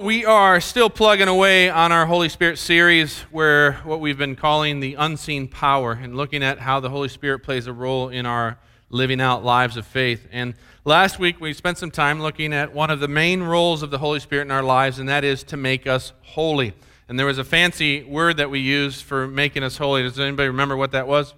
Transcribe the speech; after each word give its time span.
We 0.00 0.24
are 0.24 0.60
still 0.60 0.90
plugging 0.90 1.28
away 1.28 1.70
on 1.70 1.92
our 1.92 2.04
Holy 2.04 2.28
Spirit 2.28 2.58
series, 2.58 3.20
where 3.30 3.74
what 3.84 4.00
we've 4.00 4.18
been 4.18 4.34
calling 4.34 4.80
the 4.80 4.94
unseen 4.94 5.46
power, 5.46 5.92
and 5.92 6.16
looking 6.16 6.42
at 6.42 6.58
how 6.58 6.80
the 6.80 6.90
Holy 6.90 7.08
Spirit 7.08 7.44
plays 7.44 7.68
a 7.68 7.72
role 7.72 8.08
in 8.08 8.26
our 8.26 8.58
living 8.90 9.20
out 9.20 9.44
lives 9.44 9.76
of 9.76 9.86
faith. 9.86 10.26
And 10.32 10.54
last 10.84 11.20
week 11.20 11.40
we 11.40 11.52
spent 11.52 11.78
some 11.78 11.92
time 11.92 12.20
looking 12.20 12.52
at 12.52 12.74
one 12.74 12.90
of 12.90 12.98
the 12.98 13.06
main 13.06 13.44
roles 13.44 13.84
of 13.84 13.92
the 13.92 13.98
Holy 13.98 14.18
Spirit 14.18 14.42
in 14.42 14.50
our 14.50 14.64
lives, 14.64 14.98
and 14.98 15.08
that 15.08 15.22
is 15.22 15.44
to 15.44 15.56
make 15.56 15.86
us 15.86 16.12
holy. 16.22 16.72
And 17.08 17.16
there 17.16 17.26
was 17.26 17.38
a 17.38 17.44
fancy 17.44 18.02
word 18.02 18.38
that 18.38 18.50
we 18.50 18.58
used 18.58 19.04
for 19.04 19.28
making 19.28 19.62
us 19.62 19.76
holy. 19.76 20.02
Does 20.02 20.18
anybody 20.18 20.48
remember 20.48 20.76
what 20.76 20.90
that 20.90 21.06
was? 21.06 21.34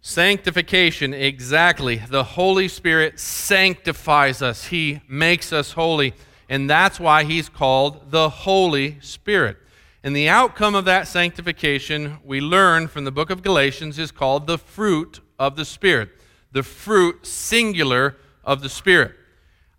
Sanctification, 0.00 1.12
exactly. 1.12 1.96
The 1.96 2.24
Holy 2.24 2.68
Spirit 2.68 3.20
sanctifies 3.20 4.40
us, 4.40 4.68
He 4.68 5.02
makes 5.06 5.52
us 5.52 5.72
holy 5.72 6.14
and 6.48 6.68
that's 6.68 6.98
why 6.98 7.24
he's 7.24 7.48
called 7.48 8.10
the 8.10 8.28
Holy 8.28 8.98
Spirit. 9.00 9.58
And 10.02 10.14
the 10.14 10.28
outcome 10.28 10.74
of 10.74 10.84
that 10.84 11.08
sanctification, 11.08 12.18
we 12.24 12.40
learn 12.40 12.88
from 12.88 13.04
the 13.04 13.10
book 13.10 13.30
of 13.30 13.42
Galatians, 13.42 13.98
is 13.98 14.10
called 14.10 14.46
the 14.46 14.58
fruit 14.58 15.20
of 15.38 15.56
the 15.56 15.64
Spirit. 15.64 16.10
The 16.52 16.62
fruit, 16.62 17.26
singular, 17.26 18.16
of 18.44 18.62
the 18.62 18.68
Spirit. 18.68 19.14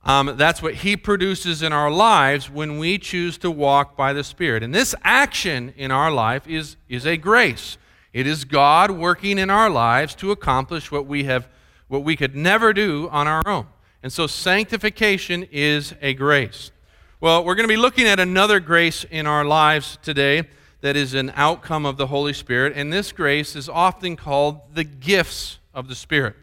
Um, 0.04 0.36
that's 0.38 0.62
what 0.62 0.76
he 0.76 0.96
produces 0.96 1.62
in 1.62 1.74
our 1.74 1.90
lives 1.90 2.50
when 2.50 2.78
we 2.78 2.98
choose 2.98 3.38
to 3.40 3.50
walk 3.50 3.98
by 3.98 4.14
the 4.14 4.24
Spirit. 4.24 4.62
And 4.64 4.74
this 4.74 4.94
action 5.04 5.74
in 5.76 5.92
our 5.92 6.12
life 6.12 6.48
is, 6.48 6.78
is 6.88 7.06
a 7.06 7.18
grace. 7.18 7.78
It 8.14 8.28
is 8.28 8.46
God 8.46 8.92
working 8.92 9.38
in 9.38 9.50
our 9.50 9.70
lives 9.70 10.16
to 10.16 10.32
accomplish 10.32 10.92
what 10.92 11.06
we 11.06 11.24
have 11.26 11.48
what 11.90 12.04
we 12.04 12.16
could 12.16 12.36
never 12.36 12.72
do 12.72 13.10
on 13.12 13.28
our 13.28 13.42
own. 13.48 13.66
And 14.02 14.14
so 14.14 14.28
sanctification 14.28 15.48
is 15.52 15.94
a 16.02 16.14
grace. 16.14 16.72
Well, 17.20 17.44
we're 17.44 17.56
going 17.56 17.68
to 17.68 17.74
be 17.74 17.78
looking 17.78 18.08
at 18.08 18.20
another 18.20 18.62
grace 18.62 19.04
in 19.04 19.28
our 19.28 19.44
lives 19.44 20.00
today 20.02 20.48
that 20.80 20.96
is 20.96 21.14
an 21.14 21.34
outcome 21.36 21.86
of 21.86 21.98
the 21.98 22.08
Holy 22.08 22.32
Spirit. 22.32 22.74
And 22.76 22.94
this 22.94 23.12
grace 23.12 23.58
is 23.58 23.68
often 23.68 24.16
called 24.16 24.62
the 24.74 24.86
gifts 24.86 25.60
of 25.74 25.90
the 25.90 25.96
Spirit. 25.96 26.38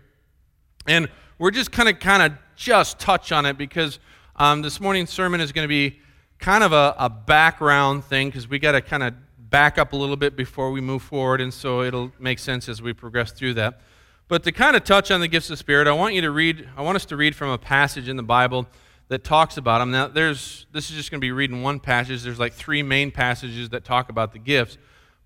And 0.86 1.08
we're 1.38 1.50
just 1.50 1.72
kind 1.72 1.88
of 1.88 1.98
kind 1.98 2.22
of 2.22 2.38
just 2.56 2.98
touch 2.98 3.32
on 3.32 3.46
it 3.46 3.56
because 3.56 3.98
um, 4.36 4.60
this 4.60 4.78
morning's 4.78 5.10
sermon 5.10 5.40
is 5.40 5.52
going 5.52 5.64
to 5.64 5.68
be 5.68 5.98
kind 6.38 6.62
of 6.62 6.72
a, 6.72 6.94
a 6.98 7.08
background 7.08 8.04
thing 8.04 8.28
because 8.28 8.48
we 8.48 8.58
got 8.58 8.72
to 8.72 8.82
kind 8.82 9.02
of 9.02 9.14
back 9.38 9.78
up 9.78 9.94
a 9.94 9.96
little 9.96 10.16
bit 10.16 10.36
before 10.36 10.70
we 10.70 10.82
move 10.82 11.02
forward. 11.02 11.40
And 11.40 11.52
so 11.52 11.82
it'll 11.82 12.12
make 12.18 12.38
sense 12.38 12.68
as 12.68 12.82
we 12.82 12.92
progress 12.92 13.32
through 13.32 13.54
that. 13.54 13.80
But 14.28 14.42
to 14.42 14.50
kind 14.50 14.74
of 14.74 14.82
touch 14.82 15.12
on 15.12 15.20
the 15.20 15.28
gifts 15.28 15.46
of 15.46 15.52
the 15.52 15.56
Spirit, 15.58 15.86
I 15.86 15.92
want 15.92 16.14
you 16.14 16.20
to 16.22 16.32
read, 16.32 16.68
I 16.76 16.82
want 16.82 16.96
us 16.96 17.04
to 17.06 17.16
read 17.16 17.36
from 17.36 17.50
a 17.50 17.58
passage 17.58 18.08
in 18.08 18.16
the 18.16 18.24
Bible 18.24 18.66
that 19.06 19.22
talks 19.22 19.56
about 19.56 19.78
them. 19.78 19.92
Now, 19.92 20.08
there's, 20.08 20.66
this 20.72 20.90
is 20.90 20.96
just 20.96 21.12
going 21.12 21.20
to 21.20 21.24
be 21.24 21.30
reading 21.30 21.62
one 21.62 21.78
passage. 21.78 22.24
There's 22.24 22.40
like 22.40 22.52
three 22.52 22.82
main 22.82 23.12
passages 23.12 23.68
that 23.68 23.84
talk 23.84 24.08
about 24.08 24.32
the 24.32 24.40
gifts. 24.40 24.78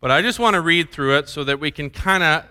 But 0.02 0.10
I 0.10 0.20
just 0.20 0.38
want 0.38 0.52
to 0.52 0.60
read 0.60 0.92
through 0.92 1.16
it 1.16 1.30
so 1.30 1.44
that 1.44 1.58
we 1.58 1.70
can 1.70 1.88
kind 1.88 2.22
of 2.22 2.44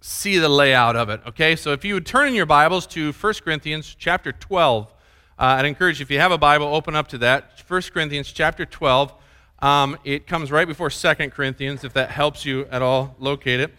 see 0.00 0.38
the 0.38 0.48
layout 0.48 0.94
of 0.94 1.08
it. 1.08 1.20
Okay, 1.26 1.56
so 1.56 1.72
if 1.72 1.84
you 1.84 1.94
would 1.94 2.06
turn 2.06 2.28
in 2.28 2.34
your 2.34 2.46
Bibles 2.46 2.86
to 2.88 3.10
1 3.10 3.34
Corinthians 3.44 3.92
chapter 3.98 4.30
12, 4.30 4.86
uh, 4.86 5.42
I'd 5.42 5.64
encourage 5.64 5.98
you, 5.98 6.04
if 6.04 6.12
you 6.12 6.20
have 6.20 6.30
a 6.30 6.38
Bible, 6.38 6.66
open 6.66 6.94
up 6.94 7.08
to 7.08 7.18
that. 7.18 7.60
1 7.66 7.82
Corinthians 7.92 8.32
chapter 8.32 8.64
12. 8.64 9.12
Um, 9.58 9.98
it 10.04 10.28
comes 10.28 10.52
right 10.52 10.68
before 10.68 10.90
2 10.90 11.14
Corinthians, 11.30 11.82
if 11.82 11.92
that 11.94 12.10
helps 12.10 12.44
you 12.44 12.66
at 12.66 12.82
all 12.82 13.16
locate 13.18 13.58
it. 13.58 13.74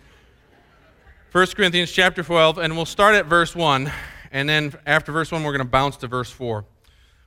1 1.33 1.47
Corinthians 1.47 1.91
chapter 1.91 2.23
12, 2.23 2.57
and 2.57 2.73
we'll 2.77 2.85
start 2.85 3.13
at 3.13 3.25
verse 3.25 3.53
1, 3.53 3.91
and 4.31 4.47
then 4.47 4.73
after 4.85 5.11
verse 5.11 5.29
1, 5.29 5.43
we're 5.43 5.51
going 5.51 5.59
to 5.59 5.69
bounce 5.69 5.97
to 5.97 6.07
verse 6.07 6.31
4. 6.31 6.63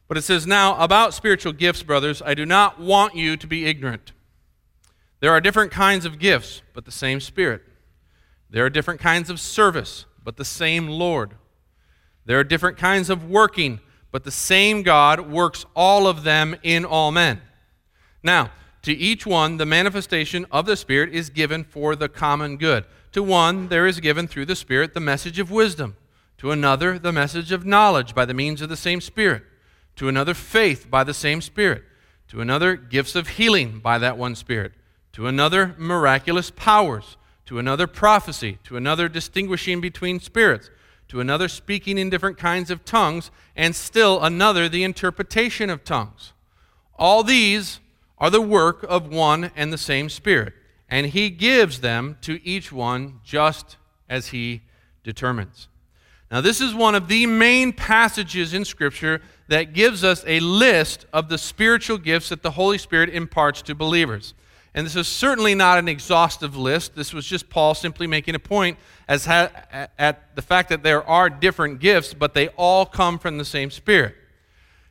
But 0.08 0.16
it 0.16 0.22
says, 0.22 0.46
Now, 0.46 0.82
about 0.82 1.12
spiritual 1.12 1.52
gifts, 1.52 1.82
brothers, 1.82 2.22
I 2.24 2.32
do 2.32 2.46
not 2.46 2.80
want 2.80 3.14
you 3.14 3.36
to 3.36 3.46
be 3.46 3.66
ignorant. 3.66 4.12
There 5.20 5.30
are 5.30 5.40
different 5.40 5.70
kinds 5.70 6.06
of 6.06 6.18
gifts, 6.18 6.62
but 6.72 6.86
the 6.86 6.90
same 6.90 7.20
Spirit. 7.20 7.62
There 8.48 8.64
are 8.64 8.70
different 8.70 9.00
kinds 9.00 9.28
of 9.28 9.38
service, 9.38 10.06
but 10.24 10.38
the 10.38 10.46
same 10.46 10.88
Lord. 10.88 11.34
There 12.24 12.38
are 12.38 12.44
different 12.44 12.78
kinds 12.78 13.10
of 13.10 13.28
working, 13.28 13.80
but 14.10 14.24
the 14.24 14.30
same 14.30 14.82
God 14.82 15.30
works 15.30 15.66
all 15.76 16.06
of 16.06 16.22
them 16.22 16.56
in 16.62 16.86
all 16.86 17.12
men. 17.12 17.42
Now, 18.22 18.50
to 18.82 18.94
each 18.94 19.26
one, 19.26 19.58
the 19.58 19.66
manifestation 19.66 20.46
of 20.50 20.64
the 20.64 20.76
Spirit 20.76 21.14
is 21.14 21.28
given 21.28 21.64
for 21.64 21.94
the 21.94 22.08
common 22.08 22.56
good. 22.56 22.86
To 23.12 23.22
one, 23.22 23.68
there 23.68 23.86
is 23.86 23.98
given 24.00 24.28
through 24.28 24.46
the 24.46 24.54
Spirit 24.54 24.94
the 24.94 25.00
message 25.00 25.38
of 25.38 25.50
wisdom. 25.50 25.96
To 26.38 26.52
another, 26.52 26.98
the 26.98 27.12
message 27.12 27.50
of 27.50 27.66
knowledge 27.66 28.14
by 28.14 28.24
the 28.24 28.34
means 28.34 28.62
of 28.62 28.68
the 28.68 28.76
same 28.76 29.00
Spirit. 29.00 29.42
To 29.96 30.08
another, 30.08 30.32
faith 30.32 30.88
by 30.88 31.02
the 31.02 31.14
same 31.14 31.40
Spirit. 31.40 31.82
To 32.28 32.40
another, 32.40 32.76
gifts 32.76 33.16
of 33.16 33.30
healing 33.30 33.80
by 33.80 33.98
that 33.98 34.16
one 34.16 34.36
Spirit. 34.36 34.72
To 35.14 35.26
another, 35.26 35.74
miraculous 35.76 36.50
powers. 36.50 37.16
To 37.46 37.58
another, 37.58 37.88
prophecy. 37.88 38.58
To 38.64 38.76
another, 38.76 39.08
distinguishing 39.08 39.80
between 39.80 40.20
spirits. 40.20 40.70
To 41.08 41.20
another, 41.20 41.48
speaking 41.48 41.98
in 41.98 42.10
different 42.10 42.38
kinds 42.38 42.70
of 42.70 42.84
tongues. 42.84 43.32
And 43.56 43.74
still 43.74 44.22
another, 44.22 44.68
the 44.68 44.84
interpretation 44.84 45.68
of 45.68 45.82
tongues. 45.82 46.32
All 46.94 47.24
these 47.24 47.80
are 48.18 48.30
the 48.30 48.40
work 48.40 48.84
of 48.88 49.12
one 49.12 49.50
and 49.56 49.72
the 49.72 49.78
same 49.78 50.08
Spirit 50.08 50.54
and 50.90 51.06
he 51.06 51.30
gives 51.30 51.80
them 51.80 52.18
to 52.22 52.44
each 52.46 52.72
one 52.72 53.20
just 53.24 53.76
as 54.08 54.28
he 54.28 54.62
determines. 55.04 55.68
Now, 56.30 56.40
this 56.40 56.60
is 56.60 56.74
one 56.74 56.94
of 56.94 57.08
the 57.08 57.26
main 57.26 57.72
passages 57.72 58.54
in 58.54 58.64
Scripture 58.64 59.20
that 59.48 59.72
gives 59.72 60.04
us 60.04 60.24
a 60.26 60.40
list 60.40 61.06
of 61.12 61.28
the 61.28 61.38
spiritual 61.38 61.98
gifts 61.98 62.28
that 62.28 62.42
the 62.42 62.52
Holy 62.52 62.78
Spirit 62.78 63.10
imparts 63.10 63.62
to 63.62 63.74
believers. 63.74 64.34
And 64.72 64.86
this 64.86 64.94
is 64.94 65.08
certainly 65.08 65.56
not 65.56 65.78
an 65.78 65.88
exhaustive 65.88 66.56
list. 66.56 66.94
This 66.94 67.12
was 67.12 67.26
just 67.26 67.50
Paul 67.50 67.74
simply 67.74 68.06
making 68.06 68.36
a 68.36 68.38
point 68.38 68.78
as 69.08 69.24
ha- 69.26 69.50
at 69.98 70.36
the 70.36 70.42
fact 70.42 70.68
that 70.68 70.84
there 70.84 71.04
are 71.08 71.28
different 71.28 71.80
gifts, 71.80 72.14
but 72.14 72.34
they 72.34 72.48
all 72.48 72.86
come 72.86 73.18
from 73.18 73.38
the 73.38 73.44
same 73.44 73.70
Spirit. 73.70 74.14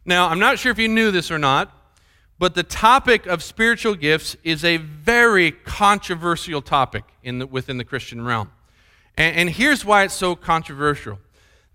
Now, 0.03 0.27
I'm 0.27 0.39
not 0.39 0.59
sure 0.59 0.73
if 0.73 0.79
you 0.79 0.89
knew 0.89 1.11
this 1.11 1.31
or 1.31 1.39
not, 1.39 1.73
but 2.39 2.55
the 2.55 2.63
topic 2.63 3.25
of 3.27 3.43
spiritual 3.43 3.95
gifts 3.95 4.37
is 4.43 4.63
a 4.63 4.77
very 4.77 5.51
controversial 5.51 6.61
topic 6.61 7.03
in 7.21 7.39
the, 7.39 7.45
within 7.45 7.77
the 7.77 7.83
Christian 7.83 8.23
realm. 8.23 8.49
And, 9.17 9.35
and 9.35 9.49
here's 9.49 9.83
why 9.83 10.03
it's 10.03 10.13
so 10.13 10.35
controversial 10.35 11.19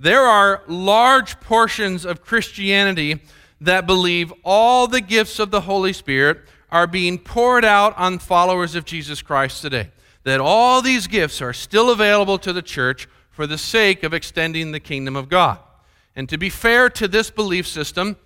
there 0.00 0.22
are 0.22 0.62
large 0.66 1.38
portions 1.38 2.04
of 2.04 2.24
Christianity 2.24 3.22
that 3.60 3.86
believe 3.86 4.32
all 4.44 4.88
the 4.88 5.00
gifts 5.00 5.38
of 5.38 5.50
the 5.50 5.62
Holy 5.62 5.92
Spirit 5.92 6.40
are 6.70 6.88
being 6.88 7.18
poured 7.18 7.64
out 7.64 7.96
on 7.96 8.18
followers 8.18 8.74
of 8.74 8.84
Jesus 8.84 9.22
Christ 9.22 9.62
today. 9.62 9.90
That 10.24 10.40
all 10.40 10.82
these 10.82 11.06
gifts 11.06 11.40
are 11.40 11.52
still 11.52 11.90
available 11.90 12.38
to 12.38 12.52
the 12.52 12.62
church 12.62 13.08
for 13.30 13.46
the 13.46 13.58
sake 13.58 14.02
of 14.02 14.12
extending 14.12 14.72
the 14.72 14.80
kingdom 14.80 15.14
of 15.14 15.28
God. 15.28 15.58
And 16.16 16.28
to 16.28 16.38
be 16.38 16.50
fair 16.50 16.90
to 16.90 17.06
this 17.06 17.30
belief 17.30 17.66
system, 17.66 18.16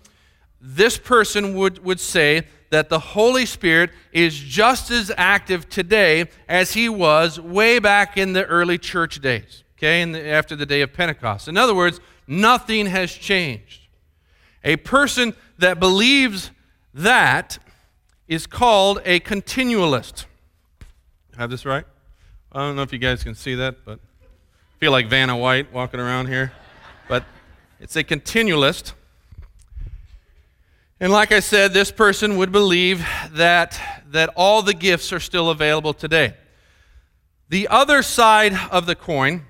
this 0.61 0.99
person 0.99 1.55
would, 1.55 1.85
would 1.85 2.01
say 2.01 2.47
that 2.71 2.89
the 2.89 2.99
Holy 2.99 3.47
Spirit 3.47 3.91
is 4.13 4.39
just 4.39 4.91
as 4.91 5.11
active 5.17 5.69
today 5.69 6.27
as 6.49 6.73
he 6.73 6.89
was 6.89 7.41
way 7.41 7.79
back 7.79 8.17
in 8.17 8.33
the 8.33 8.45
early 8.45 8.79
church 8.79 9.21
days, 9.21 9.65
okay, 9.79 10.05
the, 10.05 10.27
after 10.27 10.55
the 10.55 10.67
day 10.67 10.83
of 10.83 10.93
Pentecost. 10.93 11.49
In 11.49 11.57
other 11.57 11.75
words, 11.75 12.01
nothing 12.27 12.87
has 12.87 13.13
changed. 13.13 13.83
A 14.65 14.77
person 14.77 15.35
that 15.59 15.81
believes 15.81 16.51
that 16.93 17.59
is 18.27 18.47
called 18.47 19.01
a 19.05 19.21
continualist. 19.21 20.27
Have 21.37 21.51
this 21.51 21.65
right? 21.65 21.85
I 22.53 22.61
don't 22.61 22.77
know 22.77 22.83
if 22.83 22.93
you 22.93 22.99
guys 22.99 23.23
can 23.23 23.35
see 23.35 23.55
that, 23.55 23.85
but 23.85 24.01
I 24.01 24.79
feel 24.79 24.93
like 24.93 25.09
Vanna 25.09 25.37
White 25.37 25.73
walking 25.73 26.01
around 26.01 26.27
here. 26.27 26.53
But 27.09 27.25
it's 27.81 27.97
a 27.97 28.05
continualist. 28.05 28.93
And 31.01 31.13
like 31.13 31.31
I 31.31 31.39
said, 31.39 31.73
this 31.73 31.93
person 31.93 32.37
would 32.39 32.51
believe 32.51 33.07
that, 33.31 33.81
that 34.11 34.31
all 34.35 34.63
the 34.63 34.75
gifts 34.75 35.13
are 35.13 35.21
still 35.21 35.49
available 35.49 35.95
today. 35.95 36.35
The 37.49 37.69
other 37.69 38.03
side 38.03 38.53
of 38.73 38.87
the 38.87 38.97
coin, 38.97 39.45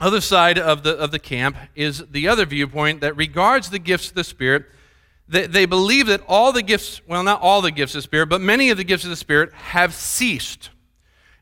other 0.00 0.20
side 0.20 0.58
of 0.58 0.82
the, 0.82 0.96
of 0.96 1.12
the 1.12 1.20
camp, 1.20 1.56
is 1.76 2.04
the 2.10 2.26
other 2.26 2.44
viewpoint 2.44 3.00
that 3.00 3.16
regards 3.16 3.70
the 3.70 3.78
gifts 3.78 4.08
of 4.08 4.16
the 4.16 4.24
Spirit. 4.24 4.66
They, 5.28 5.46
they 5.46 5.66
believe 5.66 6.08
that 6.08 6.22
all 6.26 6.52
the 6.52 6.62
gifts, 6.62 7.00
well, 7.06 7.22
not 7.22 7.40
all 7.40 7.62
the 7.62 7.70
gifts 7.70 7.94
of 7.94 7.98
the 7.98 8.02
Spirit, 8.02 8.28
but 8.28 8.40
many 8.40 8.70
of 8.70 8.76
the 8.76 8.84
gifts 8.84 9.04
of 9.04 9.10
the 9.10 9.16
Spirit 9.16 9.52
have 9.54 9.94
ceased. 9.94 10.70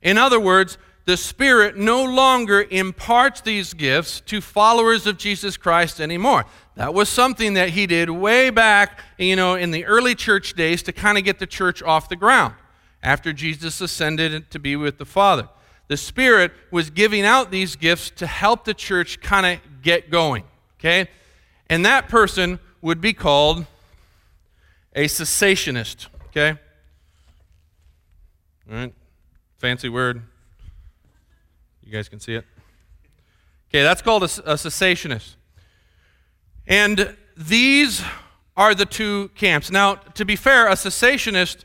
In 0.02 0.18
other 0.18 0.38
words, 0.38 0.76
the 1.06 1.16
Spirit 1.16 1.78
no 1.78 2.04
longer 2.04 2.66
imparts 2.70 3.40
these 3.40 3.72
gifts 3.72 4.20
to 4.22 4.42
followers 4.42 5.06
of 5.06 5.16
Jesus 5.16 5.56
Christ 5.56 5.98
anymore. 5.98 6.44
That 6.76 6.92
was 6.92 7.08
something 7.08 7.54
that 7.54 7.70
he 7.70 7.86
did 7.86 8.10
way 8.10 8.50
back, 8.50 9.00
you 9.16 9.36
know, 9.36 9.54
in 9.54 9.70
the 9.70 9.84
early 9.84 10.14
church 10.14 10.54
days 10.54 10.82
to 10.84 10.92
kind 10.92 11.16
of 11.16 11.24
get 11.24 11.38
the 11.38 11.46
church 11.46 11.82
off 11.82 12.08
the 12.08 12.16
ground 12.16 12.54
after 13.02 13.32
Jesus 13.32 13.80
ascended 13.80 14.50
to 14.50 14.58
be 14.58 14.74
with 14.74 14.98
the 14.98 15.04
Father. 15.04 15.48
The 15.86 15.96
Spirit 15.96 16.52
was 16.70 16.90
giving 16.90 17.24
out 17.24 17.50
these 17.50 17.76
gifts 17.76 18.10
to 18.16 18.26
help 18.26 18.64
the 18.64 18.74
church 18.74 19.20
kind 19.20 19.46
of 19.46 19.82
get 19.82 20.10
going, 20.10 20.44
okay? 20.80 21.08
And 21.68 21.84
that 21.84 22.08
person 22.08 22.58
would 22.80 23.00
be 23.00 23.12
called 23.12 23.66
a 24.94 25.04
cessationist. 25.04 26.08
Okay? 26.28 26.58
All 28.68 28.76
right? 28.76 28.94
Fancy 29.58 29.88
word. 29.88 30.22
You 31.84 31.92
guys 31.92 32.08
can 32.08 32.18
see 32.18 32.34
it? 32.34 32.44
Okay, 33.68 33.82
that's 33.82 34.02
called 34.02 34.22
a, 34.22 34.26
a 34.26 34.54
cessationist. 34.54 35.34
And 36.66 37.16
these 37.36 38.02
are 38.56 38.74
the 38.74 38.86
two 38.86 39.28
camps. 39.34 39.70
Now, 39.70 39.96
to 39.96 40.24
be 40.24 40.36
fair, 40.36 40.68
a 40.68 40.72
cessationist, 40.72 41.64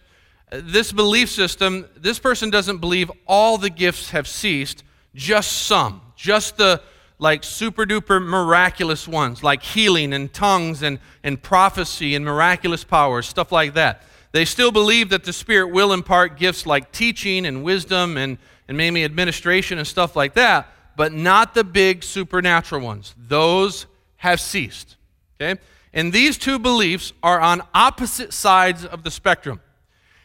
this 0.51 0.91
belief 0.91 1.29
system, 1.29 1.87
this 1.95 2.19
person 2.19 2.49
doesn't 2.49 2.79
believe 2.79 3.11
all 3.27 3.57
the 3.57 3.69
gifts 3.69 4.09
have 4.11 4.27
ceased, 4.27 4.83
just 5.13 5.51
some, 5.67 6.01
just 6.15 6.57
the 6.57 6.81
like 7.19 7.43
super 7.43 7.85
duper 7.85 8.25
miraculous 8.25 9.07
ones, 9.07 9.43
like 9.43 9.61
healing 9.61 10.13
and 10.13 10.33
tongues 10.33 10.81
and, 10.81 10.99
and 11.23 11.41
prophecy 11.41 12.15
and 12.15 12.23
miraculous 12.23 12.83
powers, 12.83 13.27
stuff 13.27 13.51
like 13.51 13.73
that. 13.73 14.03
They 14.31 14.45
still 14.45 14.71
believe 14.71 15.09
that 15.09 15.23
the 15.23 15.33
Spirit 15.33 15.71
will 15.71 15.91
impart 15.91 16.37
gifts 16.37 16.65
like 16.65 16.91
teaching 16.91 17.45
and 17.45 17.63
wisdom 17.63 18.15
and, 18.17 18.37
and 18.67 18.77
maybe 18.77 19.03
administration 19.03 19.79
and 19.79 19.87
stuff 19.87 20.15
like 20.15 20.33
that, 20.35 20.71
but 20.95 21.11
not 21.11 21.53
the 21.53 21.63
big 21.63 22.03
supernatural 22.03 22.81
ones. 22.81 23.15
Those 23.17 23.85
have 24.19 24.39
ceased. 24.39 24.95
Okay? 25.39 25.59
And 25.93 26.13
these 26.13 26.37
two 26.37 26.59
beliefs 26.59 27.13
are 27.23 27.39
on 27.39 27.61
opposite 27.73 28.33
sides 28.33 28.85
of 28.85 29.03
the 29.03 29.11
spectrum. 29.11 29.61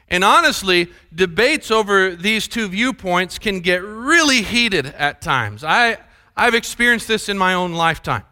And 0.09 0.23
honestly, 0.23 0.91
debates 1.15 1.71
over 1.71 2.15
these 2.15 2.47
two 2.47 2.69
viewpoints 2.69 3.39
can 3.39 3.61
get 3.61 3.83
really 3.83 4.43
heated 4.43 4.87
at 4.87 5.23
times. 5.23 5.65
I, 5.65 5.97
I've 6.37 6.55
experienced 6.55 7.09
this 7.09 7.29
in 7.29 7.39
my 7.39 7.55
own 7.55 7.73
lifetime. 7.73 8.25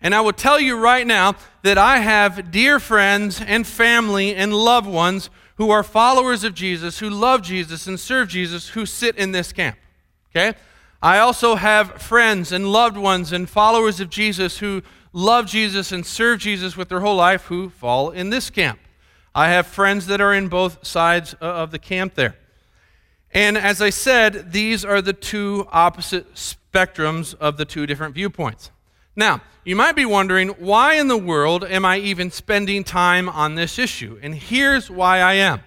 And 0.00 0.14
I 0.14 0.20
will 0.20 0.32
tell 0.32 0.60
you 0.60 0.78
right 0.78 1.06
now 1.06 1.34
that 1.62 1.78
I 1.78 1.98
have 1.98 2.50
dear 2.50 2.78
friends 2.78 3.40
and 3.40 3.66
family 3.66 4.34
and 4.34 4.54
loved 4.54 4.86
ones 4.86 5.30
who 5.56 5.70
are 5.70 5.82
followers 5.82 6.44
of 6.44 6.54
Jesus, 6.54 6.98
who 6.98 7.08
love 7.08 7.42
Jesus 7.42 7.86
and 7.86 7.98
serve 7.98 8.28
Jesus, 8.28 8.68
who 8.68 8.86
sit 8.86 9.16
in 9.16 9.32
this 9.32 9.52
camp. 9.52 9.78
Okay? 10.30 10.56
I 11.04 11.18
also 11.18 11.56
have 11.56 12.00
friends 12.00 12.50
and 12.50 12.72
loved 12.72 12.96
ones 12.96 13.30
and 13.30 13.46
followers 13.46 14.00
of 14.00 14.08
Jesus 14.08 14.60
who 14.60 14.80
love 15.12 15.44
Jesus 15.44 15.92
and 15.92 16.06
serve 16.06 16.38
Jesus 16.38 16.78
with 16.78 16.88
their 16.88 17.00
whole 17.00 17.16
life 17.16 17.44
who 17.44 17.68
fall 17.68 18.08
in 18.08 18.30
this 18.30 18.48
camp. 18.48 18.78
I 19.34 19.50
have 19.50 19.66
friends 19.66 20.06
that 20.06 20.22
are 20.22 20.32
in 20.32 20.48
both 20.48 20.86
sides 20.86 21.34
of 21.42 21.72
the 21.72 21.78
camp 21.78 22.14
there. 22.14 22.36
And 23.32 23.58
as 23.58 23.82
I 23.82 23.90
said, 23.90 24.52
these 24.52 24.82
are 24.82 25.02
the 25.02 25.12
two 25.12 25.68
opposite 25.70 26.36
spectrums 26.36 27.34
of 27.34 27.58
the 27.58 27.66
two 27.66 27.84
different 27.84 28.14
viewpoints. 28.14 28.70
Now, 29.14 29.42
you 29.62 29.76
might 29.76 29.96
be 29.96 30.06
wondering, 30.06 30.48
why 30.48 30.94
in 30.94 31.08
the 31.08 31.18
world 31.18 31.64
am 31.64 31.84
I 31.84 31.98
even 31.98 32.30
spending 32.30 32.82
time 32.82 33.28
on 33.28 33.56
this 33.56 33.78
issue? 33.78 34.18
And 34.22 34.34
here's 34.34 34.90
why 34.90 35.18
I 35.18 35.34
am. 35.34 35.60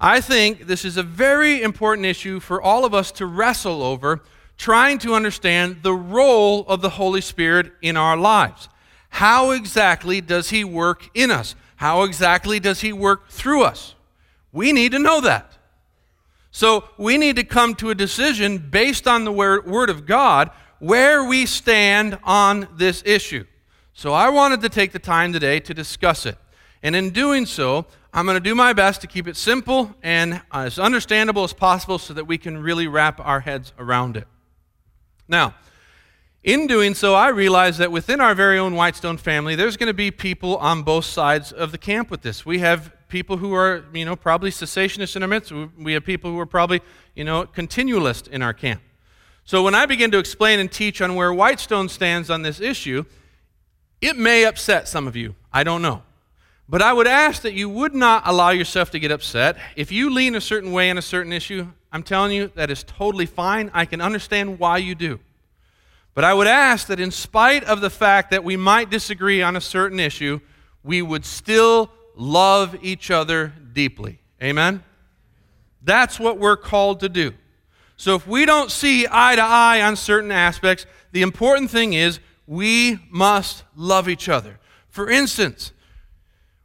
I 0.00 0.20
think 0.20 0.68
this 0.68 0.84
is 0.84 0.96
a 0.96 1.02
very 1.02 1.60
important 1.60 2.06
issue 2.06 2.38
for 2.38 2.62
all 2.62 2.84
of 2.84 2.94
us 2.94 3.10
to 3.12 3.26
wrestle 3.26 3.82
over, 3.82 4.22
trying 4.60 4.98
to 4.98 5.14
understand 5.14 5.82
the 5.82 5.94
role 5.94 6.66
of 6.68 6.82
the 6.82 6.90
Holy 6.90 7.22
Spirit 7.22 7.72
in 7.80 7.96
our 7.96 8.14
lives. 8.14 8.68
How 9.08 9.52
exactly 9.52 10.20
does 10.20 10.50
He 10.50 10.64
work 10.64 11.08
in 11.14 11.30
us? 11.30 11.54
How 11.76 12.02
exactly 12.02 12.60
does 12.60 12.82
He 12.82 12.92
work 12.92 13.30
through 13.30 13.62
us? 13.62 13.94
We 14.52 14.72
need 14.72 14.92
to 14.92 14.98
know 14.98 15.22
that. 15.22 15.56
So 16.50 16.84
we 16.98 17.16
need 17.16 17.36
to 17.36 17.42
come 17.42 17.74
to 17.76 17.88
a 17.88 17.94
decision 17.94 18.58
based 18.58 19.08
on 19.08 19.24
the 19.24 19.32
Word 19.32 19.88
of 19.88 20.04
God 20.04 20.50
where 20.78 21.24
we 21.24 21.46
stand 21.46 22.18
on 22.22 22.68
this 22.76 23.02
issue. 23.06 23.46
So 23.94 24.12
I 24.12 24.28
wanted 24.28 24.60
to 24.60 24.68
take 24.68 24.92
the 24.92 24.98
time 24.98 25.32
today 25.32 25.60
to 25.60 25.72
discuss 25.72 26.26
it. 26.26 26.36
And 26.82 26.94
in 26.94 27.10
doing 27.10 27.46
so, 27.46 27.86
I'm 28.12 28.26
going 28.26 28.36
to 28.36 28.40
do 28.40 28.54
my 28.54 28.74
best 28.74 29.00
to 29.00 29.06
keep 29.06 29.26
it 29.26 29.38
simple 29.38 29.94
and 30.02 30.42
as 30.52 30.78
understandable 30.78 31.44
as 31.44 31.54
possible 31.54 31.98
so 31.98 32.12
that 32.12 32.26
we 32.26 32.36
can 32.36 32.58
really 32.58 32.86
wrap 32.86 33.20
our 33.20 33.40
heads 33.40 33.72
around 33.78 34.18
it. 34.18 34.26
Now, 35.30 35.54
in 36.42 36.66
doing 36.66 36.94
so, 36.94 37.14
I 37.14 37.28
realize 37.28 37.78
that 37.78 37.92
within 37.92 38.20
our 38.20 38.34
very 38.34 38.58
own 38.58 38.74
Whitestone 38.74 39.16
family, 39.16 39.54
there's 39.54 39.76
going 39.76 39.86
to 39.86 39.94
be 39.94 40.10
people 40.10 40.56
on 40.56 40.82
both 40.82 41.04
sides 41.04 41.52
of 41.52 41.70
the 41.70 41.78
camp 41.78 42.10
with 42.10 42.22
this. 42.22 42.44
We 42.44 42.58
have 42.58 42.92
people 43.08 43.36
who 43.36 43.54
are, 43.54 43.84
you 43.94 44.04
know, 44.04 44.16
probably 44.16 44.50
cessationists 44.50 45.14
in 45.14 45.22
our 45.22 45.28
midst. 45.28 45.52
We 45.78 45.92
have 45.92 46.04
people 46.04 46.32
who 46.32 46.40
are 46.40 46.46
probably, 46.46 46.80
you 47.14 47.22
know, 47.22 47.44
continualist 47.44 48.26
in 48.26 48.42
our 48.42 48.52
camp. 48.52 48.82
So 49.44 49.62
when 49.62 49.74
I 49.74 49.86
begin 49.86 50.10
to 50.10 50.18
explain 50.18 50.58
and 50.58 50.70
teach 50.70 51.00
on 51.00 51.14
where 51.14 51.32
Whitestone 51.32 51.88
stands 51.88 52.28
on 52.28 52.42
this 52.42 52.60
issue, 52.60 53.04
it 54.00 54.16
may 54.16 54.44
upset 54.44 54.88
some 54.88 55.06
of 55.06 55.14
you. 55.14 55.36
I 55.52 55.62
don't 55.62 55.82
know. 55.82 56.02
But 56.70 56.82
I 56.82 56.92
would 56.92 57.08
ask 57.08 57.42
that 57.42 57.52
you 57.52 57.68
would 57.68 57.96
not 57.96 58.22
allow 58.26 58.50
yourself 58.50 58.92
to 58.92 59.00
get 59.00 59.10
upset. 59.10 59.56
If 59.74 59.90
you 59.90 60.08
lean 60.08 60.36
a 60.36 60.40
certain 60.40 60.70
way 60.70 60.88
on 60.88 60.98
a 60.98 61.02
certain 61.02 61.32
issue, 61.32 61.66
I'm 61.90 62.04
telling 62.04 62.30
you 62.30 62.52
that 62.54 62.70
is 62.70 62.84
totally 62.84 63.26
fine. 63.26 63.72
I 63.74 63.84
can 63.84 64.00
understand 64.00 64.60
why 64.60 64.78
you 64.78 64.94
do. 64.94 65.18
But 66.14 66.22
I 66.22 66.32
would 66.32 66.46
ask 66.46 66.86
that 66.86 67.00
in 67.00 67.10
spite 67.10 67.64
of 67.64 67.80
the 67.80 67.90
fact 67.90 68.30
that 68.30 68.44
we 68.44 68.56
might 68.56 68.88
disagree 68.88 69.42
on 69.42 69.56
a 69.56 69.60
certain 69.60 69.98
issue, 69.98 70.38
we 70.84 71.02
would 71.02 71.24
still 71.24 71.90
love 72.14 72.76
each 72.82 73.10
other 73.10 73.52
deeply. 73.72 74.20
Amen? 74.40 74.84
That's 75.82 76.20
what 76.20 76.38
we're 76.38 76.56
called 76.56 77.00
to 77.00 77.08
do. 77.08 77.32
So 77.96 78.14
if 78.14 78.28
we 78.28 78.46
don't 78.46 78.70
see 78.70 79.08
eye 79.10 79.34
to 79.34 79.42
eye 79.42 79.82
on 79.82 79.96
certain 79.96 80.30
aspects, 80.30 80.86
the 81.10 81.22
important 81.22 81.68
thing 81.68 81.94
is 81.94 82.20
we 82.46 83.00
must 83.10 83.64
love 83.74 84.08
each 84.08 84.28
other. 84.28 84.60
For 84.88 85.10
instance, 85.10 85.72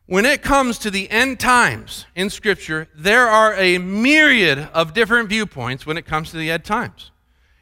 when 0.08 0.26
it 0.26 0.44
comes 0.44 0.78
to 0.80 0.92
the 0.92 1.10
end 1.10 1.40
times 1.40 2.06
in 2.16 2.30
Scripture, 2.30 2.88
there 2.96 3.28
are 3.28 3.56
a 3.56 3.80
myriad 3.80 4.70
of 4.74 4.94
different 4.94 5.30
viewpoints 5.30 5.86
when 5.86 5.98
it 5.98 6.06
comes 6.06 6.32
to 6.32 6.38
the 6.38 6.52
end 6.52 6.64
times. 6.64 7.12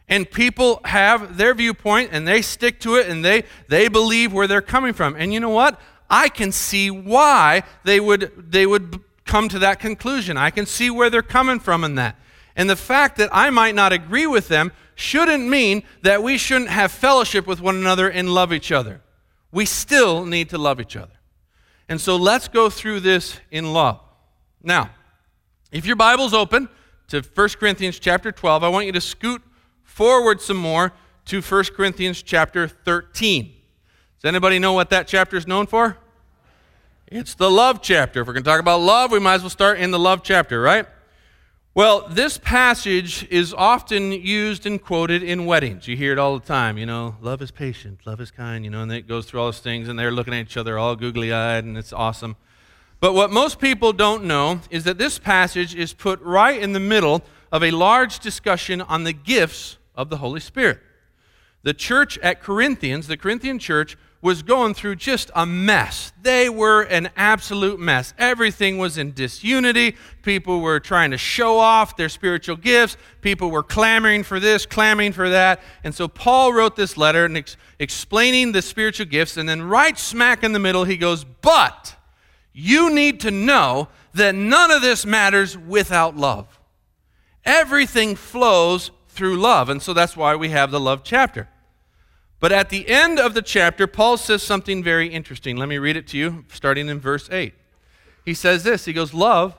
And 0.09 0.29
people 0.29 0.81
have 0.83 1.37
their 1.37 1.53
viewpoint 1.53 2.09
and 2.11 2.27
they 2.27 2.41
stick 2.41 2.81
to 2.81 2.95
it 2.95 3.07
and 3.07 3.23
they, 3.23 3.45
they 3.69 3.87
believe 3.87 4.33
where 4.33 4.47
they're 4.47 4.61
coming 4.61 4.93
from. 4.93 5.15
And 5.15 5.33
you 5.33 5.39
know 5.39 5.49
what? 5.49 5.79
I 6.09 6.27
can 6.27 6.51
see 6.51 6.91
why 6.91 7.63
they 7.85 8.01
would, 8.01 8.51
they 8.51 8.65
would 8.65 8.99
come 9.25 9.47
to 9.49 9.59
that 9.59 9.79
conclusion. 9.79 10.35
I 10.35 10.49
can 10.49 10.65
see 10.65 10.89
where 10.89 11.09
they're 11.09 11.21
coming 11.21 11.59
from 11.59 11.85
in 11.85 11.95
that. 11.95 12.19
And 12.57 12.69
the 12.69 12.75
fact 12.75 13.17
that 13.17 13.29
I 13.31 13.49
might 13.49 13.73
not 13.73 13.93
agree 13.93 14.27
with 14.27 14.49
them 14.49 14.73
shouldn't 14.95 15.47
mean 15.47 15.83
that 16.01 16.21
we 16.21 16.37
shouldn't 16.37 16.69
have 16.69 16.91
fellowship 16.91 17.47
with 17.47 17.61
one 17.61 17.77
another 17.77 18.09
and 18.09 18.29
love 18.29 18.51
each 18.53 18.71
other. 18.71 19.01
We 19.51 19.65
still 19.65 20.25
need 20.25 20.49
to 20.49 20.57
love 20.57 20.81
each 20.81 20.97
other. 20.97 21.13
And 21.89 21.99
so 21.99 22.15
let's 22.15 22.47
go 22.47 22.69
through 22.69 23.01
this 23.01 23.39
in 23.51 23.73
love. 23.73 23.99
Now, 24.61 24.91
if 25.71 25.85
your 25.85 25.95
Bible's 25.95 26.33
open 26.33 26.69
to 27.09 27.21
1 27.21 27.49
Corinthians 27.59 27.99
chapter 27.99 28.31
12, 28.31 28.63
I 28.63 28.69
want 28.69 28.85
you 28.85 28.91
to 28.93 29.01
scoot 29.01 29.41
forward 29.83 30.41
some 30.41 30.57
more 30.57 30.93
to 31.25 31.41
1 31.41 31.63
Corinthians 31.75 32.21
chapter 32.21 32.67
13. 32.67 33.53
Does 34.21 34.29
anybody 34.29 34.59
know 34.59 34.73
what 34.73 34.89
that 34.89 35.07
chapter 35.07 35.35
is 35.35 35.45
known 35.45 35.67
for? 35.67 35.97
It's 37.07 37.35
the 37.35 37.51
love 37.51 37.81
chapter. 37.81 38.21
If 38.21 38.27
we're 38.27 38.33
going 38.33 38.43
to 38.43 38.49
talk 38.49 38.59
about 38.59 38.81
love, 38.81 39.11
we 39.11 39.19
might 39.19 39.35
as 39.35 39.41
well 39.41 39.49
start 39.49 39.79
in 39.79 39.91
the 39.91 39.99
love 39.99 40.23
chapter, 40.23 40.61
right? 40.61 40.87
Well, 41.75 42.07
this 42.07 42.37
passage 42.37 43.27
is 43.31 43.51
often 43.51 44.11
used 44.11 44.67
and 44.67 44.79
quoted 44.79 45.23
in 45.23 45.47
weddings. 45.47 45.87
You 45.87 45.97
hear 45.97 46.11
it 46.11 46.19
all 46.19 46.37
the 46.37 46.45
time, 46.45 46.77
you 46.77 46.85
know, 46.85 47.15
love 47.19 47.41
is 47.41 47.49
patient, 47.49 48.01
love 48.05 48.21
is 48.21 48.29
kind, 48.29 48.63
you 48.63 48.69
know, 48.69 48.83
and 48.83 48.91
it 48.91 49.07
goes 49.07 49.25
through 49.25 49.39
all 49.39 49.47
those 49.47 49.59
things, 49.59 49.89
and 49.89 49.97
they're 49.97 50.11
looking 50.11 50.35
at 50.35 50.41
each 50.41 50.55
other 50.55 50.77
all 50.77 50.95
googly 50.95 51.33
eyed, 51.33 51.63
and 51.63 51.75
it's 51.75 51.91
awesome. 51.91 52.35
But 52.99 53.15
what 53.15 53.31
most 53.31 53.59
people 53.59 53.91
don't 53.91 54.25
know 54.25 54.61
is 54.69 54.83
that 54.83 54.99
this 54.99 55.17
passage 55.17 55.73
is 55.73 55.93
put 55.93 56.21
right 56.21 56.61
in 56.61 56.73
the 56.73 56.79
middle 56.79 57.23
of 57.51 57.63
a 57.63 57.71
large 57.71 58.19
discussion 58.19 58.79
on 58.81 59.03
the 59.03 59.13
gifts 59.13 59.79
of 59.95 60.11
the 60.11 60.17
Holy 60.17 60.41
Spirit. 60.41 60.79
The 61.63 61.73
church 61.73 62.19
at 62.19 62.39
Corinthians, 62.39 63.07
the 63.07 63.17
Corinthian 63.17 63.57
church, 63.57 63.97
was 64.23 64.41
going 64.41 64.73
through 64.73 64.95
just 64.95 65.29
a 65.35 65.45
mess. 65.45 66.13
They 66.21 66.47
were 66.47 66.83
an 66.83 67.09
absolute 67.17 67.77
mess. 67.77 68.13
Everything 68.17 68.77
was 68.77 68.97
in 68.97 69.11
disunity. 69.11 69.97
People 70.21 70.61
were 70.61 70.79
trying 70.79 71.11
to 71.11 71.17
show 71.17 71.57
off 71.57 71.97
their 71.97 72.07
spiritual 72.07 72.55
gifts. 72.55 72.95
People 73.19 73.51
were 73.51 73.61
clamoring 73.61 74.23
for 74.23 74.39
this, 74.39 74.65
clamoring 74.65 75.11
for 75.11 75.29
that. 75.29 75.61
And 75.83 75.93
so 75.93 76.07
Paul 76.07 76.53
wrote 76.53 76.77
this 76.77 76.95
letter 76.95 77.25
and 77.25 77.35
ex- 77.35 77.57
explaining 77.79 78.53
the 78.53 78.61
spiritual 78.61 79.07
gifts. 79.07 79.35
And 79.35 79.47
then, 79.47 79.61
right 79.61 79.99
smack 79.99 80.41
in 80.41 80.53
the 80.53 80.59
middle, 80.59 80.85
he 80.85 80.95
goes, 80.95 81.25
But 81.25 81.97
you 82.53 82.95
need 82.95 83.19
to 83.21 83.31
know 83.31 83.89
that 84.13 84.35
none 84.35 84.71
of 84.71 84.81
this 84.81 85.05
matters 85.05 85.57
without 85.57 86.15
love. 86.15 86.61
Everything 87.43 88.15
flows 88.15 88.91
through 89.09 89.35
love. 89.35 89.67
And 89.67 89.81
so 89.81 89.91
that's 89.91 90.15
why 90.15 90.37
we 90.37 90.47
have 90.49 90.71
the 90.71 90.79
love 90.79 91.03
chapter. 91.03 91.49
But 92.43 92.51
at 92.51 92.67
the 92.67 92.89
end 92.89 93.21
of 93.21 93.35
the 93.35 93.41
chapter, 93.41 93.87
Paul 93.87 94.17
says 94.17 94.43
something 94.43 94.83
very 94.83 95.07
interesting. 95.07 95.55
Let 95.55 95.69
me 95.69 95.77
read 95.77 95.95
it 95.95 96.07
to 96.07 96.17
you, 96.17 96.43
starting 96.51 96.89
in 96.89 96.99
verse 96.99 97.29
8. 97.31 97.53
He 98.25 98.33
says 98.33 98.65
this 98.65 98.83
He 98.83 98.91
goes, 98.91 99.13
Love 99.13 99.57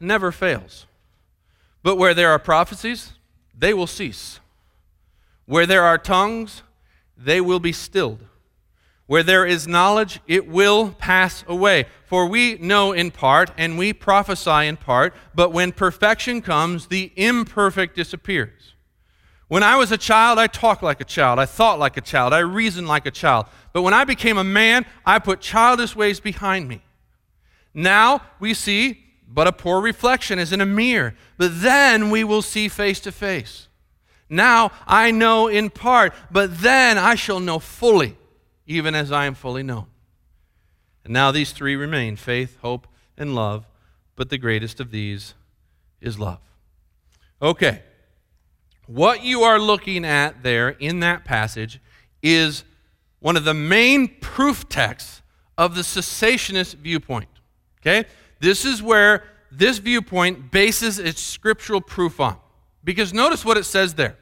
never 0.00 0.30
fails. 0.30 0.84
But 1.82 1.96
where 1.96 2.12
there 2.12 2.30
are 2.30 2.38
prophecies, 2.38 3.14
they 3.56 3.72
will 3.72 3.86
cease. 3.86 4.38
Where 5.46 5.64
there 5.64 5.82
are 5.84 5.96
tongues, 5.96 6.62
they 7.16 7.40
will 7.40 7.58
be 7.58 7.72
stilled. 7.72 8.22
Where 9.06 9.22
there 9.22 9.46
is 9.46 9.66
knowledge, 9.66 10.20
it 10.26 10.46
will 10.46 10.90
pass 10.90 11.42
away. 11.48 11.86
For 12.04 12.26
we 12.26 12.58
know 12.58 12.92
in 12.92 13.12
part, 13.12 13.50
and 13.56 13.78
we 13.78 13.94
prophesy 13.94 14.66
in 14.66 14.76
part, 14.76 15.14
but 15.34 15.52
when 15.52 15.72
perfection 15.72 16.42
comes, 16.42 16.88
the 16.88 17.12
imperfect 17.16 17.96
disappears. 17.96 18.74
When 19.48 19.62
I 19.62 19.76
was 19.76 19.92
a 19.92 19.98
child, 19.98 20.38
I 20.38 20.48
talked 20.48 20.82
like 20.82 21.00
a 21.00 21.04
child, 21.04 21.38
I 21.38 21.46
thought 21.46 21.78
like 21.78 21.96
a 21.96 22.00
child, 22.00 22.32
I 22.32 22.40
reasoned 22.40 22.88
like 22.88 23.06
a 23.06 23.10
child. 23.10 23.46
But 23.72 23.82
when 23.82 23.94
I 23.94 24.04
became 24.04 24.38
a 24.38 24.44
man, 24.44 24.86
I 25.04 25.18
put 25.18 25.40
childish 25.40 25.94
ways 25.94 26.18
behind 26.18 26.68
me. 26.68 26.82
Now 27.72 28.22
we 28.40 28.54
see 28.54 29.02
but 29.28 29.46
a 29.46 29.52
poor 29.52 29.80
reflection 29.80 30.38
as 30.38 30.52
in 30.52 30.60
a 30.60 30.66
mirror, 30.66 31.14
but 31.36 31.60
then 31.60 32.10
we 32.10 32.24
will 32.24 32.42
see 32.42 32.68
face 32.68 33.00
to 33.00 33.12
face. 33.12 33.68
Now 34.28 34.72
I 34.86 35.10
know 35.10 35.48
in 35.48 35.70
part, 35.70 36.12
but 36.30 36.58
then 36.60 36.98
I 36.98 37.14
shall 37.14 37.40
know 37.40 37.58
fully 37.58 38.16
even 38.66 38.94
as 38.94 39.12
I 39.12 39.26
am 39.26 39.34
fully 39.34 39.62
known. 39.62 39.86
And 41.04 41.12
now 41.12 41.30
these 41.30 41.52
three 41.52 41.76
remain 41.76 42.16
faith, 42.16 42.58
hope, 42.62 42.88
and 43.16 43.34
love, 43.34 43.66
but 44.16 44.28
the 44.28 44.38
greatest 44.38 44.80
of 44.80 44.90
these 44.90 45.34
is 46.00 46.18
love. 46.18 46.40
Okay, 47.40 47.82
what 48.86 49.22
you 49.22 49.42
are 49.42 49.58
looking 49.58 50.04
at 50.04 50.42
there 50.42 50.70
in 50.70 51.00
that 51.00 51.24
passage 51.24 51.80
is 52.22 52.64
one 53.20 53.36
of 53.36 53.44
the 53.44 53.54
main 53.54 54.08
proof 54.20 54.68
texts 54.68 55.22
of 55.58 55.74
the 55.74 55.82
cessationist 55.82 56.74
viewpoint. 56.76 57.28
Okay? 57.80 58.08
This 58.40 58.64
is 58.64 58.82
where 58.82 59.24
this 59.50 59.78
viewpoint 59.78 60.50
bases 60.50 60.98
its 60.98 61.20
scriptural 61.20 61.80
proof 61.80 62.20
on. 62.20 62.36
Because 62.84 63.12
notice 63.12 63.44
what 63.44 63.56
it 63.56 63.64
says 63.64 63.94
there. 63.94 64.16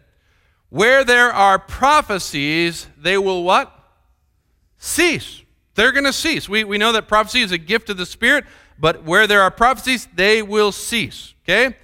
Where 0.70 1.04
there 1.04 1.32
are 1.32 1.58
prophecies, 1.58 2.88
they 2.96 3.18
will 3.18 3.44
what? 3.44 3.70
cease. 4.84 5.42
They're 5.74 5.92
going 5.92 6.04
to 6.04 6.12
cease. 6.12 6.48
We, 6.48 6.62
we 6.64 6.78
know 6.78 6.92
that 6.92 7.08
prophecy 7.08 7.40
is 7.40 7.52
a 7.52 7.58
gift 7.58 7.90
of 7.90 7.96
the 7.96 8.06
Spirit, 8.06 8.44
but 8.78 9.04
where 9.04 9.26
there 9.26 9.42
are 9.42 9.50
prophecies, 9.50 10.06
they 10.14 10.42
will 10.42 10.72
cease. 10.72 11.34
Okay? 11.44 11.76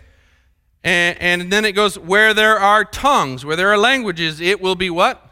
And, 0.82 1.20
and 1.20 1.52
then 1.52 1.64
it 1.64 1.72
goes, 1.72 1.98
where 1.98 2.32
there 2.32 2.58
are 2.58 2.84
tongues, 2.84 3.44
where 3.44 3.56
there 3.56 3.70
are 3.70 3.78
languages, 3.78 4.40
it 4.40 4.60
will 4.60 4.74
be 4.74 4.90
what? 4.90 5.24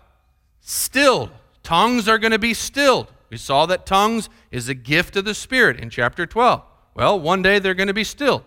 Stilled. 0.60 1.30
Tongues 1.62 2.08
are 2.08 2.18
going 2.18 2.32
to 2.32 2.38
be 2.38 2.54
stilled. 2.54 3.12
We 3.30 3.36
saw 3.36 3.66
that 3.66 3.86
tongues 3.86 4.28
is 4.50 4.68
a 4.68 4.74
gift 4.74 5.16
of 5.16 5.24
the 5.24 5.34
Spirit 5.34 5.80
in 5.80 5.90
chapter 5.90 6.26
12. 6.26 6.62
Well, 6.94 7.20
one 7.20 7.42
day 7.42 7.58
they're 7.58 7.74
going 7.74 7.88
to 7.88 7.94
be 7.94 8.04
stilled. 8.04 8.44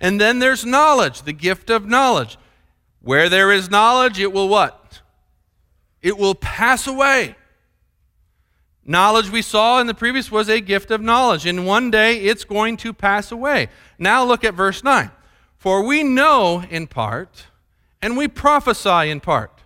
And 0.00 0.20
then 0.20 0.38
there's 0.38 0.64
knowledge, 0.64 1.22
the 1.22 1.32
gift 1.32 1.70
of 1.70 1.86
knowledge. 1.86 2.38
Where 3.00 3.28
there 3.28 3.52
is 3.52 3.70
knowledge, 3.70 4.18
it 4.18 4.32
will 4.32 4.48
what? 4.48 5.00
It 6.02 6.18
will 6.18 6.34
pass 6.34 6.86
away. 6.86 7.36
Knowledge 8.84 9.30
we 9.30 9.40
saw 9.40 9.80
in 9.80 9.86
the 9.86 9.94
previous 9.94 10.30
was 10.30 10.48
a 10.48 10.60
gift 10.60 10.90
of 10.90 11.00
knowledge, 11.00 11.46
and 11.46 11.66
one 11.66 11.90
day 11.90 12.18
it's 12.18 12.44
going 12.44 12.76
to 12.78 12.92
pass 12.92 13.32
away. 13.32 13.68
Now 13.98 14.24
look 14.24 14.44
at 14.44 14.54
verse 14.54 14.84
9. 14.84 15.10
For 15.64 15.82
we 15.82 16.02
know 16.02 16.62
in 16.68 16.88
part, 16.88 17.46
and 18.02 18.18
we 18.18 18.28
prophesy 18.28 19.08
in 19.08 19.20
part. 19.20 19.62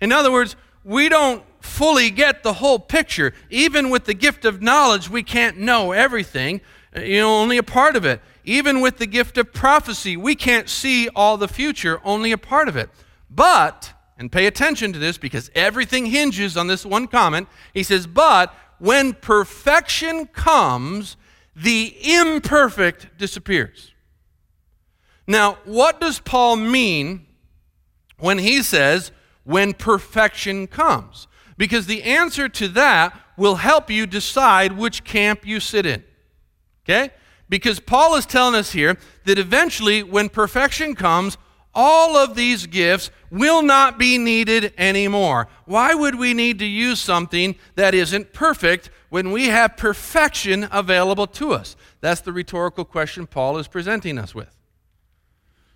In 0.00 0.10
other 0.10 0.32
words, 0.32 0.56
we 0.82 1.08
don't 1.08 1.44
fully 1.60 2.10
get 2.10 2.42
the 2.42 2.54
whole 2.54 2.80
picture. 2.80 3.32
Even 3.48 3.90
with 3.90 4.06
the 4.06 4.14
gift 4.14 4.44
of 4.44 4.60
knowledge, 4.60 5.08
we 5.08 5.22
can't 5.22 5.56
know 5.56 5.92
everything, 5.92 6.60
uh, 6.96 7.02
you 7.02 7.20
know, 7.20 7.38
only 7.38 7.58
a 7.58 7.62
part 7.62 7.94
of 7.94 8.04
it. 8.04 8.20
Even 8.42 8.80
with 8.80 8.98
the 8.98 9.06
gift 9.06 9.38
of 9.38 9.52
prophecy, 9.52 10.16
we 10.16 10.34
can't 10.34 10.68
see 10.68 11.08
all 11.14 11.36
the 11.36 11.46
future, 11.46 12.00
only 12.02 12.32
a 12.32 12.36
part 12.36 12.66
of 12.66 12.74
it. 12.74 12.90
But 13.30 13.92
and 14.18 14.32
pay 14.32 14.46
attention 14.46 14.92
to 14.94 14.98
this 14.98 15.16
because 15.16 15.48
everything 15.54 16.06
hinges 16.06 16.56
on 16.56 16.66
this 16.66 16.84
one 16.84 17.06
comment. 17.06 17.46
He 17.72 17.84
says, 17.84 18.08
But 18.08 18.52
when 18.80 19.12
perfection 19.12 20.26
comes, 20.26 21.16
the 21.54 21.94
imperfect 22.02 23.16
disappears. 23.16 23.92
Now, 25.30 25.58
what 25.64 26.00
does 26.00 26.18
Paul 26.18 26.56
mean 26.56 27.24
when 28.18 28.38
he 28.38 28.64
says, 28.64 29.12
when 29.44 29.74
perfection 29.74 30.66
comes? 30.66 31.28
Because 31.56 31.86
the 31.86 32.02
answer 32.02 32.48
to 32.48 32.66
that 32.66 33.16
will 33.36 33.54
help 33.54 33.92
you 33.92 34.08
decide 34.08 34.76
which 34.76 35.04
camp 35.04 35.46
you 35.46 35.60
sit 35.60 35.86
in. 35.86 36.02
Okay? 36.82 37.10
Because 37.48 37.78
Paul 37.78 38.16
is 38.16 38.26
telling 38.26 38.56
us 38.56 38.72
here 38.72 38.98
that 39.24 39.38
eventually, 39.38 40.02
when 40.02 40.30
perfection 40.30 40.96
comes, 40.96 41.38
all 41.72 42.16
of 42.16 42.34
these 42.34 42.66
gifts 42.66 43.12
will 43.30 43.62
not 43.62 44.00
be 44.00 44.18
needed 44.18 44.74
anymore. 44.76 45.46
Why 45.64 45.94
would 45.94 46.16
we 46.16 46.34
need 46.34 46.58
to 46.58 46.66
use 46.66 46.98
something 46.98 47.54
that 47.76 47.94
isn't 47.94 48.32
perfect 48.32 48.90
when 49.10 49.30
we 49.30 49.46
have 49.46 49.76
perfection 49.76 50.66
available 50.72 51.28
to 51.28 51.52
us? 51.52 51.76
That's 52.00 52.20
the 52.20 52.32
rhetorical 52.32 52.84
question 52.84 53.28
Paul 53.28 53.58
is 53.58 53.68
presenting 53.68 54.18
us 54.18 54.34
with. 54.34 54.56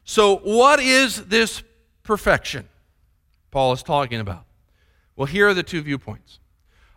So, 0.04 0.36
what 0.36 0.80
is 0.80 1.24
this 1.26 1.62
perfection 2.02 2.68
Paul 3.50 3.72
is 3.72 3.82
talking 3.82 4.20
about? 4.20 4.44
Well, 5.16 5.26
here 5.26 5.48
are 5.48 5.54
the 5.54 5.62
two 5.62 5.82
viewpoints. 5.82 6.38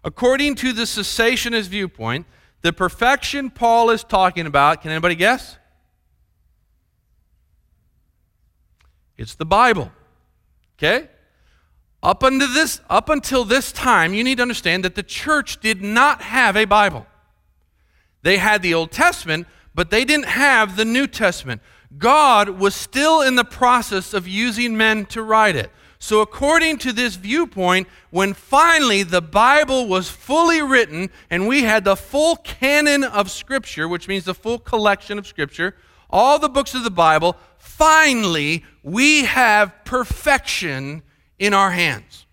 According 0.03 0.55
to 0.55 0.73
the 0.73 0.83
cessationist 0.83 1.67
viewpoint, 1.67 2.25
the 2.61 2.73
perfection 2.73 3.49
Paul 3.49 3.89
is 3.89 4.03
talking 4.03 4.45
about, 4.45 4.81
can 4.81 4.91
anybody 4.91 5.15
guess? 5.15 5.57
It's 9.17 9.35
the 9.35 9.45
Bible. 9.45 9.91
Okay? 10.77 11.09
Up 12.03 12.23
until 12.23 12.53
this 12.53 12.81
up 12.89 13.09
until 13.09 13.43
this 13.43 13.71
time, 13.71 14.13
you 14.13 14.23
need 14.23 14.35
to 14.35 14.41
understand 14.43 14.85
that 14.85 14.95
the 14.95 15.03
church 15.03 15.59
did 15.59 15.81
not 15.81 16.21
have 16.21 16.55
a 16.55 16.65
Bible. 16.65 17.07
They 18.21 18.37
had 18.37 18.61
the 18.61 18.73
Old 18.73 18.91
Testament, 18.91 19.47
but 19.73 19.89
they 19.89 20.05
didn't 20.05 20.27
have 20.27 20.75
the 20.75 20.85
New 20.85 21.07
Testament. 21.07 21.61
God 21.95 22.49
was 22.49 22.75
still 22.75 23.21
in 23.21 23.35
the 23.35 23.45
process 23.45 24.13
of 24.13 24.27
using 24.27 24.75
men 24.75 25.05
to 25.07 25.21
write 25.21 25.55
it. 25.55 25.71
So, 25.99 26.21
according 26.21 26.77
to 26.79 26.93
this 26.93 27.15
viewpoint, 27.15 27.87
when 28.11 28.33
finally 28.33 29.01
the 29.03 29.21
Bible 29.21 29.87
was 29.87 30.09
fully 30.09 30.61
written 30.61 31.09
and 31.29 31.47
we 31.47 31.63
had 31.63 31.85
the 31.85 31.95
full 31.95 32.35
canon 32.37 33.03
of 33.03 33.31
Scripture, 33.31 33.87
which 33.87 34.07
means 34.07 34.25
the 34.25 34.35
full 34.35 34.59
collection 34.59 35.17
of 35.17 35.25
Scripture, 35.25 35.75
all 36.09 36.37
the 36.37 36.49
books 36.49 36.75
of 36.75 36.83
the 36.83 36.91
Bible, 36.91 37.35
finally 37.57 38.63
we 38.83 39.25
have 39.25 39.73
perfection 39.85 41.01
in 41.39 41.53
our 41.53 41.71
hands. 41.71 42.27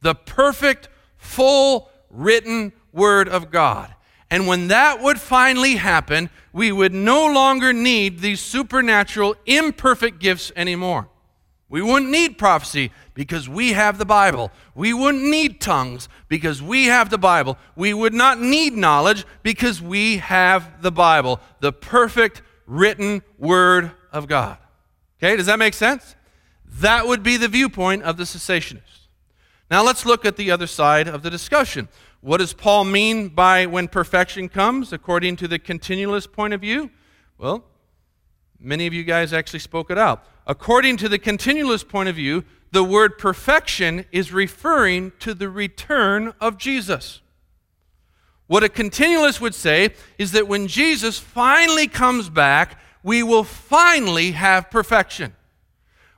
The 0.00 0.14
perfect, 0.14 0.88
full, 1.16 1.90
written 2.08 2.72
Word 2.92 3.28
of 3.28 3.50
God. 3.50 3.94
And 4.30 4.46
when 4.46 4.68
that 4.68 5.00
would 5.02 5.20
finally 5.20 5.76
happen, 5.76 6.30
we 6.52 6.72
would 6.72 6.92
no 6.92 7.26
longer 7.26 7.72
need 7.72 8.20
these 8.20 8.40
supernatural, 8.40 9.36
imperfect 9.46 10.18
gifts 10.18 10.50
anymore. 10.56 11.08
We 11.68 11.82
wouldn't 11.82 12.10
need 12.10 12.38
prophecy 12.38 12.92
because 13.14 13.48
we 13.48 13.72
have 13.72 13.98
the 13.98 14.04
Bible. 14.04 14.52
We 14.74 14.92
wouldn't 14.92 15.24
need 15.24 15.60
tongues 15.60 16.08
because 16.28 16.62
we 16.62 16.86
have 16.86 17.10
the 17.10 17.18
Bible. 17.18 17.58
We 17.74 17.94
would 17.94 18.14
not 18.14 18.40
need 18.40 18.74
knowledge 18.74 19.24
because 19.42 19.82
we 19.82 20.18
have 20.18 20.82
the 20.82 20.92
Bible, 20.92 21.40
the 21.60 21.72
perfect 21.72 22.42
written 22.66 23.22
Word 23.38 23.92
of 24.12 24.28
God. 24.28 24.58
Okay, 25.18 25.36
does 25.36 25.46
that 25.46 25.58
make 25.58 25.74
sense? 25.74 26.14
That 26.64 27.06
would 27.06 27.22
be 27.22 27.36
the 27.36 27.48
viewpoint 27.48 28.02
of 28.02 28.16
the 28.16 28.24
cessationists. 28.24 29.08
Now 29.70 29.82
let's 29.82 30.04
look 30.04 30.24
at 30.24 30.36
the 30.36 30.50
other 30.50 30.66
side 30.66 31.08
of 31.08 31.22
the 31.22 31.30
discussion. 31.30 31.88
What 32.24 32.38
does 32.38 32.54
Paul 32.54 32.84
mean 32.84 33.28
by 33.28 33.66
when 33.66 33.86
perfection 33.86 34.48
comes, 34.48 34.94
according 34.94 35.36
to 35.36 35.46
the 35.46 35.58
continualist 35.58 36.32
point 36.32 36.54
of 36.54 36.62
view? 36.62 36.90
Well, 37.36 37.66
many 38.58 38.86
of 38.86 38.94
you 38.94 39.04
guys 39.04 39.34
actually 39.34 39.58
spoke 39.58 39.90
it 39.90 39.98
out. 39.98 40.24
According 40.46 40.96
to 40.98 41.10
the 41.10 41.18
continualist 41.18 41.86
point 41.86 42.08
of 42.08 42.16
view, 42.16 42.46
the 42.72 42.82
word 42.82 43.18
perfection 43.18 44.06
is 44.10 44.32
referring 44.32 45.12
to 45.18 45.34
the 45.34 45.50
return 45.50 46.32
of 46.40 46.56
Jesus. 46.56 47.20
What 48.46 48.64
a 48.64 48.70
continualist 48.70 49.42
would 49.42 49.54
say 49.54 49.90
is 50.16 50.32
that 50.32 50.48
when 50.48 50.66
Jesus 50.66 51.18
finally 51.18 51.88
comes 51.88 52.30
back, 52.30 52.80
we 53.02 53.22
will 53.22 53.44
finally 53.44 54.30
have 54.30 54.70
perfection. 54.70 55.36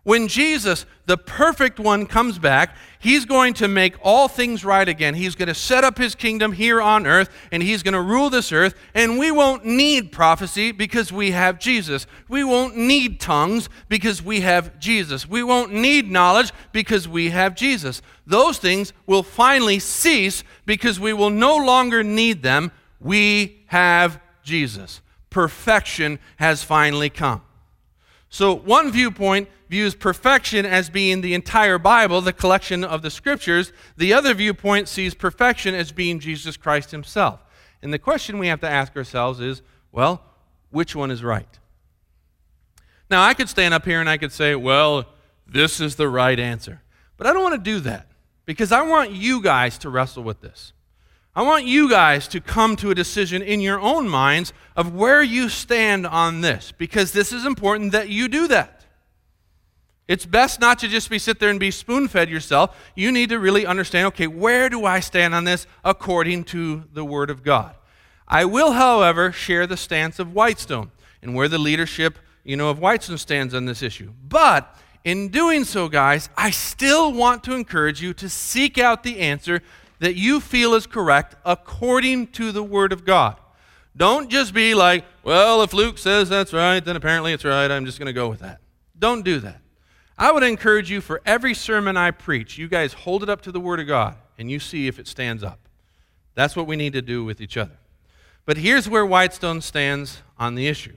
When 0.05 0.29
Jesus, 0.29 0.87
the 1.07 1.19
perfect 1.19 1.81
one, 1.81 2.07
comes 2.07 2.39
back, 2.39 2.77
he's 3.07 3.25
going 3.25 3.55
to 3.55 3.69
make 3.69 3.95
all 4.03 4.27
things 4.27 4.65
right 4.65 4.89
again. 4.89 5.15
He's 5.15 5.37
going 5.37 5.47
to 5.47 5.55
set 5.55 5.85
up 5.85 5.97
his 5.97 6.17
kingdom 6.17 6.53
here 6.53 6.83
on 6.83 7.07
earth, 7.07 7.31
and 7.53 7.63
he's 7.63 7.85
going 7.85 7.95
to 7.95 8.01
rule 8.01 8.31
this 8.31 8.51
earth, 8.51 8.75
and 8.95 9.19
we 9.19 9.31
won't 9.31 9.65
need 9.65 10.11
prophecy 10.11 10.73
because 10.73 11.13
we 11.13 11.31
have 11.31 11.61
Jesus. 11.61 12.07
We 12.29 12.43
won't 12.43 12.77
need 12.77 13.21
tongues 13.21 13.69
because 13.89 14.23
we 14.23 14.41
have 14.41 14.79
Jesus. 14.81 15.29
We 15.29 15.45
won't 15.45 15.73
need 15.73 16.11
knowledge 16.11 16.53
because 16.73 17.07
we 17.07 17.31
have 17.31 17.55
Jesus. 17.55 18.03
Those 18.27 18.59
things 18.59 18.93
will 19.07 19.23
finally 19.23 19.79
cease 19.79 20.43
because 20.65 20.99
we 20.99 21.13
will 21.13 21.31
no 21.31 21.57
longer 21.57 22.03
need 22.03 22.43
them. 22.43 22.73
We 22.99 23.63
have 23.67 24.21
Jesus 24.43 25.01
perfection 25.37 26.19
has 26.37 26.63
finally 26.63 27.11
come. 27.11 27.43
So, 28.31 28.55
one 28.55 28.91
viewpoint 28.91 29.51
views 29.69 29.95
perfection 29.95 30.65
as 30.65 30.91
being 30.91 31.21
the 31.21 31.35
entire 31.35 31.79
Bible, 31.79 32.21
the 32.21 32.33
collection 32.33 32.85
of 32.85 33.03
the 33.03 33.11
scriptures. 33.11 33.73
The 33.97 34.13
other 34.13 34.35
viewpoint 34.35 34.89
sees 34.89 35.15
perfection 35.15 35.75
as 35.75 35.93
being 35.93 36.21
Jesus 36.21 36.57
Christ 36.57 36.91
himself. 36.91 37.41
And 37.83 37.93
the 37.93 37.99
question 37.99 38.39
we 38.39 38.49
have 38.49 38.61
to 38.61 38.69
ask 38.69 38.97
ourselves 38.97 39.41
is 39.41 39.63
well, 39.93 40.23
which 40.71 40.95
one 40.95 41.11
is 41.11 41.25
right? 41.25 41.49
Now, 43.09 43.23
I 43.23 43.35
could 43.35 43.49
stand 43.49 43.73
up 43.73 43.85
here 43.85 44.01
and 44.01 44.11
I 44.11 44.19
could 44.19 44.33
say, 44.33 44.55
well, 44.55 45.07
this 45.47 45.81
is 45.81 45.97
the 45.97 46.09
right 46.09 46.39
answer. 46.39 46.83
But 47.17 47.27
I 47.27 47.33
don't 47.33 47.43
want 47.43 47.55
to 47.55 47.71
do 47.71 47.81
that 47.81 48.09
because 48.45 48.73
I 48.73 48.83
want 48.83 49.13
you 49.13 49.41
guys 49.41 49.79
to 49.79 49.91
wrestle 49.91 50.23
with 50.23 50.41
this. 50.41 50.73
I 51.35 51.43
want 51.43 51.67
you 51.67 51.89
guys 51.89 52.29
to 52.29 52.41
come 52.41 52.77
to 52.77 52.91
a 52.91 52.95
decision 52.95 53.43
in 53.43 53.61
your 53.61 53.79
own 53.81 54.09
minds 54.09 54.53
of 54.75 54.95
where 54.95 55.23
you 55.23 55.49
stand 55.49 56.07
on 56.07 56.41
this 56.41 56.73
because 56.73 57.13
this 57.13 57.33
is 57.33 57.45
important 57.45 57.93
that 57.93 58.09
you 58.09 58.29
do 58.29 58.49
that. 58.49 58.76
It's 60.09 60.25
best 60.25 60.61
not 60.61 60.79
to 60.81 60.89
just 60.89 61.11
be 61.11 61.19
sit 61.19 61.41
there 61.41 61.51
and 61.51 61.59
be 61.59 61.71
spoon 61.71 62.07
fed 62.07 62.31
yourself. 62.31 62.77
You 62.95 63.11
need 63.11 63.31
to 63.31 63.39
really 63.39 63.67
understand 63.67 64.07
okay, 64.07 64.27
where 64.27 64.69
do 64.69 64.85
I 64.85 65.01
stand 65.01 65.35
on 65.35 65.45
this 65.45 65.67
according 65.85 66.45
to 66.45 66.85
the 66.93 67.05
Word 67.05 67.29
of 67.31 67.43
God? 67.43 67.75
I 68.29 68.45
will, 68.45 68.73
however, 68.73 69.33
share 69.33 69.67
the 69.67 69.77
stance 69.77 70.19
of 70.19 70.33
Whitestone 70.33 70.91
and 71.23 71.35
where 71.35 71.49
the 71.49 71.59
leadership 71.59 72.19
you 72.47 72.57
know, 72.57 72.71
of 72.71 72.79
Whitestone 72.79 73.19
stands 73.19 73.55
on 73.55 73.67
this 73.67 73.83
issue. 73.83 74.13
But 74.27 74.75
in 75.05 75.29
doing 75.29 75.65
so, 75.65 75.89
guys, 75.89 76.31
I 76.37 76.51
still 76.51 77.13
want 77.13 77.43
to 77.45 77.55
encourage 77.55 78.01
you 78.01 78.15
to 78.15 78.29
seek 78.29 78.79
out 78.79 79.03
the 79.03 79.19
answer 79.19 79.63
that 79.99 80.15
you 80.15 80.41
feel 80.41 80.75
is 80.75 80.87
correct 80.87 81.35
according 81.45 82.29
to 82.29 82.53
the 82.53 82.63
Word 82.63 82.93
of 82.93 83.05
God. 83.05 83.37
Don't 83.97 84.31
just 84.31 84.55
be 84.55 84.75
like, 84.75 85.05
well, 85.25 85.63
if 85.63 85.73
Luke 85.73 85.99
says 85.99 86.29
that's 86.29 86.53
right, 86.53 86.85
then 86.85 86.97
apparently 86.97 87.33
it's 87.33 87.45
right. 87.45 87.71
I'm 87.71 87.87
just 87.87 87.99
going 87.99 88.07
to 88.07 88.13
go 88.13 88.29
with 88.29 88.41
that. 88.41 88.61
Don't 88.99 89.25
do 89.25 89.41
that. 89.41 89.61
I 90.19 90.33
would 90.33 90.43
encourage 90.43 90.91
you 90.91 91.01
for 91.01 91.21
every 91.27 91.55
sermon 91.55 91.97
I 91.97 92.11
preach, 92.11 92.57
you 92.59 92.69
guys 92.69 92.93
hold 92.93 93.23
it 93.23 93.29
up 93.29 93.43
to 93.43 93.53
the 93.53 93.61
Word 93.61 93.81
of 93.81 93.87
God 93.87 94.17
and 94.39 94.51
you 94.51 94.59
see 94.59 94.87
if 94.87 94.99
it 94.99 95.07
stands 95.07 95.43
up. 95.43 95.61
That's 96.35 96.57
what 96.57 96.67
we 96.67 96.77
need 96.77 96.93
to 96.95 97.03
do 97.03 97.25
with 97.25 97.41
each 97.41 97.57
other. 97.57 97.79
But 98.45 98.59
here's 98.59 98.89
where 98.89 99.05
Whitestone 99.05 99.61
stands 99.61 100.23
on 100.39 100.55
the 100.55 100.69
issue. 100.69 100.95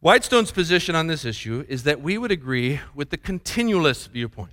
Whitestone's 0.00 0.50
position 0.52 0.94
on 0.94 1.06
this 1.06 1.24
issue 1.24 1.64
is 1.68 1.82
that 1.82 2.00
we 2.00 2.16
would 2.16 2.30
agree 2.30 2.80
with 2.94 3.10
the 3.10 3.18
continualist 3.18 4.08
viewpoint. 4.08 4.52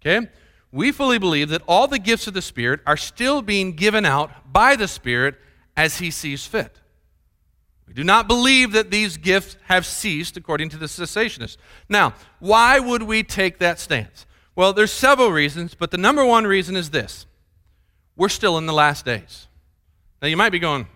Okay? 0.00 0.28
we 0.74 0.90
fully 0.90 1.18
believe 1.18 1.50
that 1.50 1.62
all 1.68 1.86
the 1.86 2.00
gifts 2.00 2.26
of 2.26 2.34
the 2.34 2.42
Spirit 2.42 2.80
are 2.84 2.96
still 2.96 3.40
being 3.42 3.74
given 3.74 4.04
out 4.04 4.52
by 4.52 4.74
the 4.74 4.88
Spirit 4.88 5.36
as 5.76 5.98
He 5.98 6.10
sees 6.10 6.46
fit. 6.46 6.80
Do 7.94 8.02
not 8.02 8.26
believe 8.26 8.72
that 8.72 8.90
these 8.90 9.16
gifts 9.16 9.56
have 9.66 9.86
ceased, 9.86 10.36
according 10.36 10.68
to 10.70 10.76
the 10.76 10.86
cessationists. 10.86 11.56
Now, 11.88 12.14
why 12.40 12.80
would 12.80 13.04
we 13.04 13.22
take 13.22 13.58
that 13.58 13.78
stance? 13.78 14.26
Well, 14.56 14.72
there's 14.72 14.92
several 14.92 15.30
reasons, 15.30 15.74
but 15.74 15.92
the 15.92 15.98
number 15.98 16.24
one 16.24 16.44
reason 16.44 16.76
is 16.76 16.90
this 16.90 17.26
we're 18.16 18.28
still 18.28 18.58
in 18.58 18.66
the 18.66 18.72
last 18.72 19.04
days. 19.04 19.46
Now, 20.20 20.28
you 20.28 20.36
might 20.36 20.50
be 20.50 20.58
going, 20.58 20.86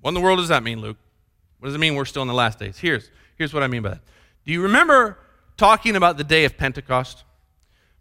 what 0.00 0.10
in 0.10 0.14
the 0.14 0.20
world 0.20 0.38
does 0.38 0.48
that 0.48 0.62
mean, 0.62 0.80
Luke? 0.80 0.96
What 1.58 1.66
does 1.66 1.74
it 1.74 1.78
mean 1.78 1.94
we're 1.94 2.04
still 2.04 2.22
in 2.22 2.28
the 2.28 2.34
last 2.34 2.58
days? 2.58 2.78
Here's, 2.78 3.10
here's 3.36 3.52
what 3.52 3.62
I 3.62 3.66
mean 3.66 3.82
by 3.82 3.90
that. 3.90 4.00
Do 4.44 4.52
you 4.52 4.62
remember 4.62 5.18
talking 5.56 5.94
about 5.94 6.16
the 6.16 6.24
day 6.24 6.44
of 6.44 6.56
Pentecost? 6.56 7.24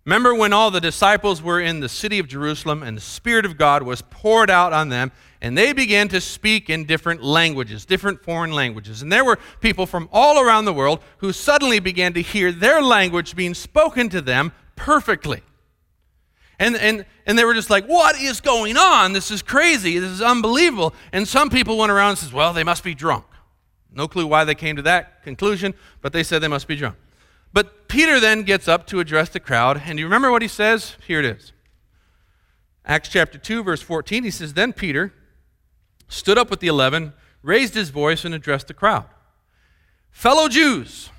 Remember 0.05 0.33
when 0.33 0.53
all 0.53 0.71
the 0.71 0.79
disciples 0.79 1.41
were 1.41 1.59
in 1.59 1.81
the 1.81 1.89
city 1.89 2.19
of 2.19 2.27
Jerusalem 2.27 2.81
and 2.81 2.95
the 2.95 3.01
Spirit 3.01 3.45
of 3.45 3.57
God 3.57 3.83
was 3.83 4.01
poured 4.01 4.49
out 4.49 4.71
on 4.71 4.89
them, 4.89 5.11
and 5.41 5.57
they 5.57 5.71
began 5.71 6.09
to 6.09 6.19
speak 6.19 6.69
in 6.69 6.85
different 6.85 7.23
languages, 7.23 7.85
different 7.85 8.21
foreign 8.23 8.51
languages. 8.51 9.01
And 9.01 9.11
there 9.11 9.23
were 9.23 9.37
people 9.61 9.85
from 9.85 10.09
all 10.11 10.41
around 10.41 10.65
the 10.65 10.73
world 10.73 10.99
who 11.19 11.31
suddenly 11.31 11.79
began 11.79 12.13
to 12.13 12.21
hear 12.21 12.51
their 12.51 12.81
language 12.81 13.35
being 13.35 13.53
spoken 13.53 14.09
to 14.09 14.21
them 14.21 14.51
perfectly. 14.75 15.41
And, 16.59 16.75
and, 16.75 17.05
and 17.25 17.39
they 17.39 17.45
were 17.45 17.53
just 17.53 17.69
like, 17.69 17.85
what 17.85 18.19
is 18.19 18.41
going 18.41 18.75
on? 18.75 19.13
This 19.13 19.31
is 19.31 19.41
crazy. 19.41 19.97
This 19.97 20.11
is 20.11 20.21
unbelievable. 20.21 20.93
And 21.13 21.25
some 21.25 21.49
people 21.49 21.77
went 21.77 21.91
around 21.91 22.09
and 22.09 22.17
said, 22.17 22.33
well, 22.33 22.51
they 22.51 22.65
must 22.65 22.83
be 22.83 22.93
drunk. 22.93 23.23
No 23.93 24.09
clue 24.09 24.27
why 24.27 24.43
they 24.43 24.55
came 24.55 24.75
to 24.75 24.81
that 24.81 25.23
conclusion, 25.23 25.73
but 26.01 26.11
they 26.11 26.21
said 26.21 26.41
they 26.41 26.49
must 26.49 26.67
be 26.67 26.75
drunk. 26.75 26.97
But 27.53 27.87
Peter 27.87 28.19
then 28.19 28.43
gets 28.43 28.67
up 28.67 28.85
to 28.87 28.99
address 28.99 29.29
the 29.29 29.39
crowd, 29.39 29.81
and 29.85 29.97
you 29.97 30.05
remember 30.05 30.31
what 30.31 30.41
he 30.41 30.47
says? 30.47 30.97
Here 31.07 31.19
it 31.19 31.25
is. 31.25 31.53
Acts 32.85 33.09
chapter 33.09 33.37
2, 33.37 33.63
verse 33.63 33.81
14, 33.81 34.23
he 34.23 34.31
says, 34.31 34.53
Then 34.53 34.73
Peter 34.73 35.13
stood 36.09 36.37
up 36.37 36.49
with 36.49 36.59
the 36.59 36.67
eleven, 36.67 37.13
raised 37.41 37.73
his 37.73 37.89
voice, 37.89 38.25
and 38.25 38.35
addressed 38.35 38.67
the 38.67 38.73
crowd. 38.73 39.05
Fellow 40.11 40.49
Jews, 40.49 41.09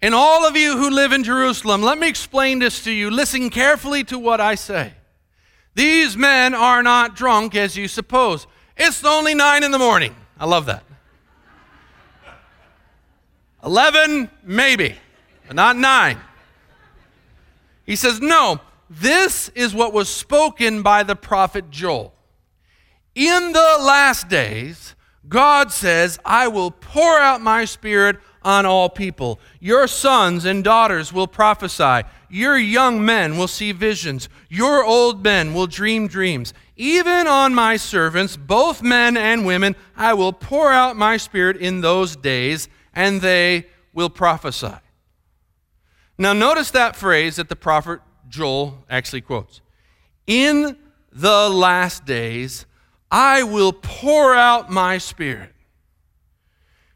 and 0.00 0.14
all 0.14 0.46
of 0.46 0.56
you 0.56 0.76
who 0.76 0.90
live 0.90 1.12
in 1.12 1.24
Jerusalem, 1.24 1.82
let 1.82 1.98
me 1.98 2.08
explain 2.08 2.60
this 2.60 2.84
to 2.84 2.92
you. 2.92 3.10
Listen 3.10 3.50
carefully 3.50 4.04
to 4.04 4.18
what 4.18 4.40
I 4.40 4.54
say. 4.54 4.92
These 5.74 6.16
men 6.16 6.54
are 6.54 6.84
not 6.84 7.16
drunk 7.16 7.56
as 7.56 7.76
you 7.76 7.88
suppose. 7.88 8.46
It's 8.76 9.04
only 9.04 9.34
nine 9.34 9.64
in 9.64 9.72
the 9.72 9.78
morning. 9.78 10.14
I 10.38 10.46
love 10.46 10.66
that. 10.66 10.84
11, 13.64 14.30
maybe 14.44 14.94
but 15.48 15.56
not 15.56 15.76
nine. 15.76 16.18
He 17.84 17.96
says, 17.96 18.20
No, 18.20 18.60
this 18.88 19.48
is 19.50 19.74
what 19.74 19.94
was 19.94 20.08
spoken 20.08 20.82
by 20.82 21.02
the 21.02 21.16
prophet 21.16 21.70
Joel. 21.70 22.12
In 23.18 23.50
the 23.50 23.78
last 23.80 24.28
days, 24.28 24.94
God 25.28 25.72
says, 25.72 26.20
I 26.24 26.46
will 26.46 26.70
pour 26.70 27.18
out 27.18 27.40
my 27.40 27.64
spirit 27.64 28.16
on 28.42 28.64
all 28.64 28.88
people. 28.88 29.40
Your 29.58 29.88
sons 29.88 30.44
and 30.44 30.62
daughters 30.62 31.12
will 31.12 31.26
prophesy. 31.26 32.02
Your 32.30 32.56
young 32.56 33.04
men 33.04 33.36
will 33.36 33.48
see 33.48 33.72
visions. 33.72 34.28
Your 34.48 34.84
old 34.84 35.24
men 35.24 35.52
will 35.52 35.66
dream 35.66 36.06
dreams. 36.06 36.54
Even 36.76 37.26
on 37.26 37.56
my 37.56 37.76
servants, 37.76 38.36
both 38.36 38.84
men 38.84 39.16
and 39.16 39.44
women, 39.44 39.74
I 39.96 40.14
will 40.14 40.32
pour 40.32 40.70
out 40.70 40.96
my 40.96 41.16
spirit 41.16 41.56
in 41.56 41.80
those 41.80 42.14
days, 42.14 42.68
and 42.94 43.20
they 43.20 43.66
will 43.92 44.10
prophesy. 44.10 44.76
Now, 46.16 46.34
notice 46.34 46.70
that 46.70 46.94
phrase 46.94 47.34
that 47.34 47.48
the 47.48 47.56
prophet 47.56 47.98
Joel 48.28 48.84
actually 48.88 49.22
quotes. 49.22 49.60
In 50.28 50.76
the 51.10 51.48
last 51.48 52.04
days, 52.04 52.64
I 53.10 53.42
will 53.42 53.72
pour 53.72 54.34
out 54.34 54.70
my 54.70 54.98
spirit. 54.98 55.54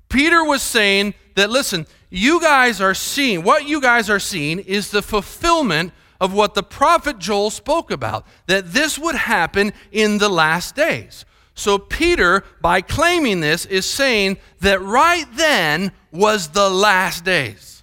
Peter 0.08 0.44
was 0.44 0.62
saying 0.62 1.14
that, 1.36 1.50
listen, 1.50 1.86
you 2.10 2.40
guys 2.40 2.80
are 2.80 2.94
seeing, 2.94 3.42
what 3.42 3.66
you 3.66 3.80
guys 3.80 4.10
are 4.10 4.20
seeing 4.20 4.58
is 4.58 4.90
the 4.90 5.00
fulfillment 5.00 5.92
of 6.20 6.34
what 6.34 6.54
the 6.54 6.62
prophet 6.62 7.18
Joel 7.18 7.50
spoke 7.50 7.90
about, 7.90 8.26
that 8.46 8.72
this 8.72 8.98
would 8.98 9.14
happen 9.14 9.72
in 9.90 10.18
the 10.18 10.28
last 10.28 10.76
days. 10.76 11.24
So, 11.54 11.78
Peter, 11.78 12.44
by 12.60 12.80
claiming 12.80 13.40
this, 13.40 13.66
is 13.66 13.86
saying 13.86 14.38
that 14.60 14.80
right 14.80 15.26
then 15.34 15.92
was 16.10 16.48
the 16.48 16.70
last 16.70 17.24
days. 17.24 17.82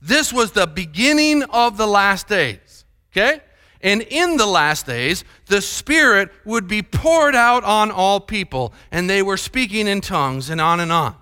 This 0.00 0.32
was 0.32 0.52
the 0.52 0.66
beginning 0.66 1.42
of 1.44 1.76
the 1.78 1.86
last 1.86 2.28
days. 2.28 2.84
Okay? 3.10 3.40
And 3.84 4.00
in 4.00 4.38
the 4.38 4.46
last 4.46 4.86
days, 4.86 5.24
the 5.46 5.60
Spirit 5.60 6.30
would 6.46 6.66
be 6.66 6.82
poured 6.82 7.34
out 7.34 7.64
on 7.64 7.90
all 7.90 8.18
people, 8.18 8.72
and 8.90 9.10
they 9.10 9.22
were 9.22 9.36
speaking 9.36 9.86
in 9.86 10.00
tongues, 10.00 10.48
and 10.48 10.58
on 10.58 10.80
and 10.80 10.90
on. 10.90 11.14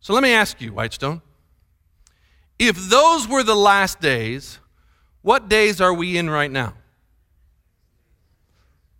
So 0.00 0.14
let 0.14 0.22
me 0.22 0.32
ask 0.32 0.62
you, 0.62 0.72
Whitestone. 0.72 1.20
If 2.58 2.76
those 2.88 3.28
were 3.28 3.42
the 3.42 3.54
last 3.54 4.00
days, 4.00 4.60
what 5.20 5.50
days 5.50 5.78
are 5.78 5.92
we 5.92 6.16
in 6.16 6.30
right 6.30 6.50
now? 6.50 6.72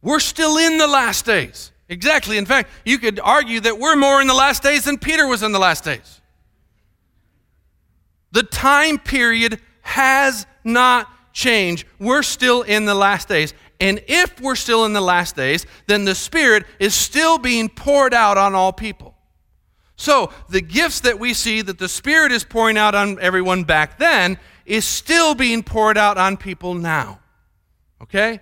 We're 0.02 0.20
still 0.20 0.58
in 0.58 0.76
the 0.76 0.86
last 0.86 1.24
days. 1.24 1.72
Exactly. 1.88 2.36
In 2.36 2.44
fact, 2.44 2.70
you 2.84 2.98
could 2.98 3.18
argue 3.18 3.60
that 3.60 3.78
we're 3.78 3.96
more 3.96 4.20
in 4.20 4.26
the 4.26 4.34
last 4.34 4.62
days 4.62 4.84
than 4.84 4.98
Peter 4.98 5.26
was 5.26 5.42
in 5.42 5.52
the 5.52 5.58
last 5.58 5.84
days. 5.84 6.20
The 8.32 8.42
time 8.42 8.98
period 8.98 9.58
has 9.80 10.46
not 10.64 11.08
changed. 11.32 11.86
We're 11.98 12.22
still 12.22 12.62
in 12.62 12.84
the 12.84 12.94
last 12.94 13.28
days. 13.28 13.54
And 13.80 14.02
if 14.08 14.40
we're 14.40 14.56
still 14.56 14.84
in 14.84 14.92
the 14.92 15.00
last 15.00 15.36
days, 15.36 15.64
then 15.86 16.04
the 16.04 16.14
Spirit 16.14 16.64
is 16.78 16.94
still 16.94 17.38
being 17.38 17.68
poured 17.68 18.12
out 18.12 18.36
on 18.36 18.54
all 18.54 18.72
people. 18.72 19.14
So 19.96 20.32
the 20.48 20.60
gifts 20.60 21.00
that 21.00 21.18
we 21.18 21.34
see 21.34 21.62
that 21.62 21.78
the 21.78 21.88
Spirit 21.88 22.32
is 22.32 22.44
pouring 22.44 22.78
out 22.78 22.94
on 22.94 23.18
everyone 23.20 23.64
back 23.64 23.98
then 23.98 24.38
is 24.66 24.84
still 24.84 25.34
being 25.34 25.62
poured 25.62 25.98
out 25.98 26.16
on 26.18 26.36
people 26.36 26.74
now. 26.74 27.20
Okay? 28.02 28.40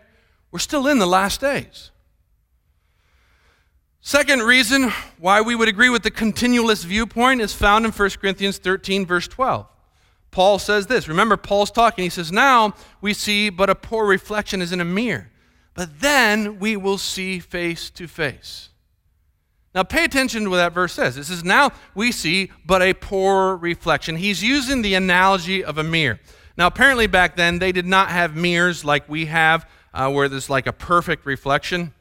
We're 0.51 0.59
still 0.59 0.87
in 0.87 0.99
the 0.99 1.07
last 1.07 1.41
days. 1.41 1.91
Second 4.01 4.43
reason 4.43 4.91
why 5.19 5.41
we 5.41 5.55
would 5.55 5.69
agree 5.69 5.91
with 5.91 6.03
the 6.03 6.11
continualist 6.11 6.85
viewpoint 6.85 7.41
is 7.41 7.53
found 7.53 7.85
in 7.85 7.93
1 7.93 8.11
Corinthians 8.21 8.59
13, 8.59 9.05
verse 9.05 9.29
12. 9.29 9.67
Paul 10.31 10.59
says 10.59 10.87
this. 10.87 11.09
Remember, 11.09 11.37
Paul's 11.37 11.71
talking. 11.71 12.05
He 12.05 12.11
says, 12.11 12.31
Now 12.31 12.75
we 13.01 13.15
see 13.15 13.51
but 13.51 13.71
a 13.71 13.75
poor 13.75 14.07
reflection 14.07 14.61
is 14.63 14.73
in 14.73 14.81
a 14.81 14.85
mirror, 14.85 15.31
but 15.75 16.01
then 16.01 16.59
we 16.59 16.77
will 16.77 16.99
see 16.99 17.39
face 17.39 17.91
to 17.91 18.07
face. 18.07 18.69
Now, 19.75 19.83
pay 19.83 20.05
attention 20.05 20.45
to 20.45 20.51
what 20.51 20.57
that 20.57 20.73
verse 20.73 20.95
says. 20.95 21.17
It 21.17 21.25
says, 21.25 21.45
Now 21.45 21.71
we 21.95 22.11
see 22.11 22.51
but 22.67 22.83
a 22.83 22.95
poor 22.95 23.57
reflection. 23.57 24.17
He's 24.17 24.43
using 24.43 24.83
the 24.83 24.95
analogy 24.95 25.63
of 25.63 25.79
a 25.79 25.85
mirror. 25.85 26.19
Now, 26.57 26.67
apparently, 26.67 27.07
back 27.07 27.37
then, 27.37 27.59
they 27.59 27.71
did 27.71 27.87
not 27.87 28.09
have 28.11 28.35
mirrors 28.35 28.85
like 28.85 29.09
we 29.09 29.27
have, 29.27 29.69
uh, 29.95 30.11
where 30.11 30.29
there's 30.29 30.51
like 30.51 30.67
a 30.67 30.73
perfect 30.73 31.25
reflection. 31.27 31.95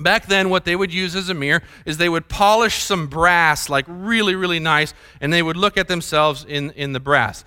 Back 0.00 0.26
then, 0.26 0.48
what 0.48 0.64
they 0.64 0.74
would 0.74 0.92
use 0.92 1.14
as 1.14 1.28
a 1.28 1.34
mirror 1.34 1.62
is 1.84 1.98
they 1.98 2.08
would 2.08 2.28
polish 2.28 2.82
some 2.82 3.06
brass, 3.06 3.68
like 3.68 3.84
really, 3.86 4.34
really 4.34 4.58
nice, 4.58 4.94
and 5.20 5.32
they 5.32 5.42
would 5.42 5.56
look 5.56 5.76
at 5.76 5.88
themselves 5.88 6.44
in, 6.48 6.70
in 6.70 6.92
the 6.92 7.00
brass. 7.00 7.44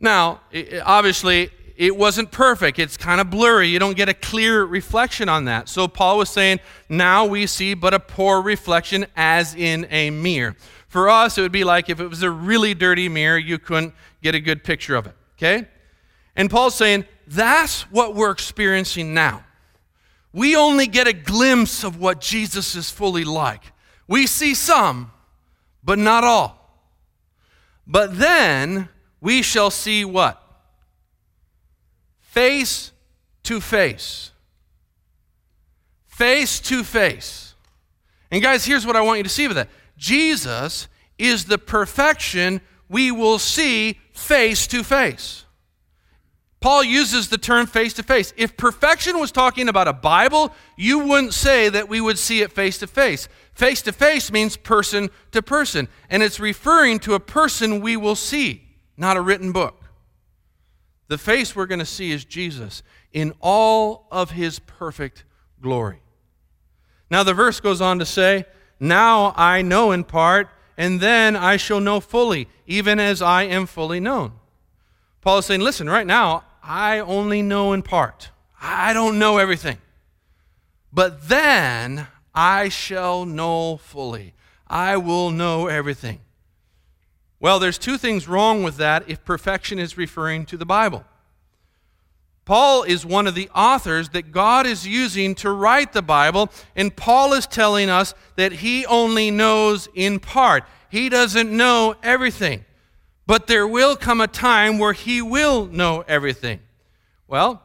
Now, 0.00 0.40
it, 0.50 0.82
obviously, 0.84 1.50
it 1.76 1.96
wasn't 1.96 2.30
perfect. 2.30 2.78
It's 2.78 2.96
kind 2.96 3.20
of 3.20 3.30
blurry. 3.30 3.68
You 3.68 3.78
don't 3.78 3.96
get 3.96 4.08
a 4.08 4.14
clear 4.14 4.64
reflection 4.64 5.28
on 5.28 5.44
that. 5.46 5.68
So 5.68 5.88
Paul 5.88 6.18
was 6.18 6.28
saying, 6.28 6.60
now 6.88 7.24
we 7.24 7.46
see 7.46 7.74
but 7.74 7.94
a 7.94 8.00
poor 8.00 8.42
reflection 8.42 9.06
as 9.16 9.54
in 9.54 9.86
a 9.90 10.10
mirror. 10.10 10.56
For 10.88 11.08
us, 11.08 11.38
it 11.38 11.42
would 11.42 11.52
be 11.52 11.64
like 11.64 11.88
if 11.88 12.00
it 12.00 12.08
was 12.08 12.22
a 12.22 12.30
really 12.30 12.74
dirty 12.74 13.08
mirror, 13.08 13.38
you 13.38 13.58
couldn't 13.58 13.94
get 14.22 14.34
a 14.34 14.40
good 14.40 14.64
picture 14.64 14.96
of 14.96 15.06
it. 15.06 15.14
Okay? 15.38 15.66
And 16.36 16.50
Paul's 16.50 16.74
saying, 16.74 17.04
that's 17.26 17.82
what 17.90 18.14
we're 18.14 18.30
experiencing 18.30 19.14
now. 19.14 19.44
We 20.32 20.56
only 20.56 20.86
get 20.86 21.06
a 21.06 21.12
glimpse 21.12 21.84
of 21.84 22.00
what 22.00 22.20
Jesus 22.20 22.74
is 22.74 22.90
fully 22.90 23.24
like. 23.24 23.72
We 24.08 24.26
see 24.26 24.54
some, 24.54 25.12
but 25.84 25.98
not 25.98 26.24
all. 26.24 26.58
But 27.86 28.18
then 28.18 28.88
we 29.20 29.42
shall 29.42 29.70
see 29.70 30.04
what? 30.04 30.42
Face 32.20 32.92
to 33.44 33.60
face. 33.60 34.30
Face 36.06 36.60
to 36.60 36.82
face. 36.84 37.54
And 38.30 38.42
guys, 38.42 38.64
here's 38.64 38.86
what 38.86 38.96
I 38.96 39.02
want 39.02 39.18
you 39.18 39.24
to 39.24 39.28
see 39.28 39.48
with 39.48 39.56
that 39.56 39.68
Jesus 39.98 40.88
is 41.18 41.44
the 41.44 41.58
perfection 41.58 42.60
we 42.88 43.10
will 43.10 43.38
see 43.38 43.98
face 44.12 44.66
to 44.68 44.82
face. 44.82 45.44
Paul 46.62 46.84
uses 46.84 47.28
the 47.28 47.38
term 47.38 47.66
face 47.66 47.92
to 47.94 48.04
face. 48.04 48.32
If 48.36 48.56
perfection 48.56 49.18
was 49.18 49.32
talking 49.32 49.68
about 49.68 49.88
a 49.88 49.92
Bible, 49.92 50.54
you 50.76 51.00
wouldn't 51.00 51.34
say 51.34 51.68
that 51.68 51.88
we 51.88 52.00
would 52.00 52.18
see 52.18 52.40
it 52.40 52.52
face 52.52 52.78
to 52.78 52.86
face. 52.86 53.28
Face 53.52 53.82
to 53.82 53.92
face 53.92 54.30
means 54.30 54.56
person 54.56 55.10
to 55.32 55.42
person, 55.42 55.88
and 56.08 56.22
it's 56.22 56.38
referring 56.38 57.00
to 57.00 57.14
a 57.14 57.20
person 57.20 57.80
we 57.80 57.96
will 57.96 58.14
see, 58.14 58.62
not 58.96 59.16
a 59.16 59.20
written 59.20 59.50
book. 59.50 59.82
The 61.08 61.18
face 61.18 61.54
we're 61.56 61.66
going 61.66 61.80
to 61.80 61.84
see 61.84 62.12
is 62.12 62.24
Jesus 62.24 62.84
in 63.12 63.34
all 63.40 64.06
of 64.12 64.30
his 64.30 64.60
perfect 64.60 65.24
glory. 65.60 66.00
Now, 67.10 67.24
the 67.24 67.34
verse 67.34 67.58
goes 67.58 67.80
on 67.80 67.98
to 67.98 68.06
say, 68.06 68.46
Now 68.78 69.34
I 69.36 69.62
know 69.62 69.90
in 69.90 70.04
part, 70.04 70.48
and 70.78 71.00
then 71.00 71.34
I 71.34 71.56
shall 71.56 71.80
know 71.80 71.98
fully, 71.98 72.48
even 72.68 73.00
as 73.00 73.20
I 73.20 73.42
am 73.42 73.66
fully 73.66 73.98
known. 73.98 74.32
Paul 75.22 75.38
is 75.38 75.46
saying, 75.46 75.60
Listen, 75.60 75.90
right 75.90 76.06
now, 76.06 76.44
I 76.62 77.00
only 77.00 77.42
know 77.42 77.72
in 77.72 77.82
part. 77.82 78.30
I 78.60 78.92
don't 78.92 79.18
know 79.18 79.38
everything. 79.38 79.78
But 80.92 81.28
then 81.28 82.06
I 82.34 82.68
shall 82.68 83.24
know 83.24 83.78
fully. 83.78 84.34
I 84.68 84.96
will 84.96 85.30
know 85.30 85.66
everything. 85.66 86.20
Well, 87.40 87.58
there's 87.58 87.78
two 87.78 87.98
things 87.98 88.28
wrong 88.28 88.62
with 88.62 88.76
that 88.76 89.08
if 89.08 89.24
perfection 89.24 89.78
is 89.78 89.98
referring 89.98 90.46
to 90.46 90.56
the 90.56 90.64
Bible. 90.64 91.04
Paul 92.44 92.82
is 92.82 93.06
one 93.06 93.26
of 93.26 93.34
the 93.34 93.48
authors 93.54 94.10
that 94.10 94.32
God 94.32 94.66
is 94.66 94.86
using 94.86 95.34
to 95.36 95.50
write 95.50 95.92
the 95.92 96.02
Bible, 96.02 96.50
and 96.74 96.94
Paul 96.94 97.32
is 97.32 97.46
telling 97.46 97.88
us 97.88 98.14
that 98.36 98.52
he 98.52 98.84
only 98.86 99.30
knows 99.30 99.88
in 99.94 100.18
part. 100.18 100.64
He 100.88 101.08
doesn't 101.08 101.50
know 101.50 101.94
everything. 102.02 102.64
But 103.32 103.46
there 103.46 103.66
will 103.66 103.96
come 103.96 104.20
a 104.20 104.28
time 104.28 104.76
where 104.76 104.92
he 104.92 105.22
will 105.22 105.64
know 105.64 106.04
everything. 106.06 106.60
Well, 107.26 107.62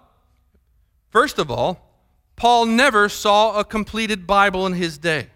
first 1.10 1.40
of 1.40 1.52
all, 1.52 1.92
Paul 2.38 2.68
never 2.68 3.10
saw 3.10 3.60
a 3.60 3.66
completed 3.66 4.26
Bible 4.26 4.66
in 4.66 4.72
his 4.72 4.98
day. 4.98 5.28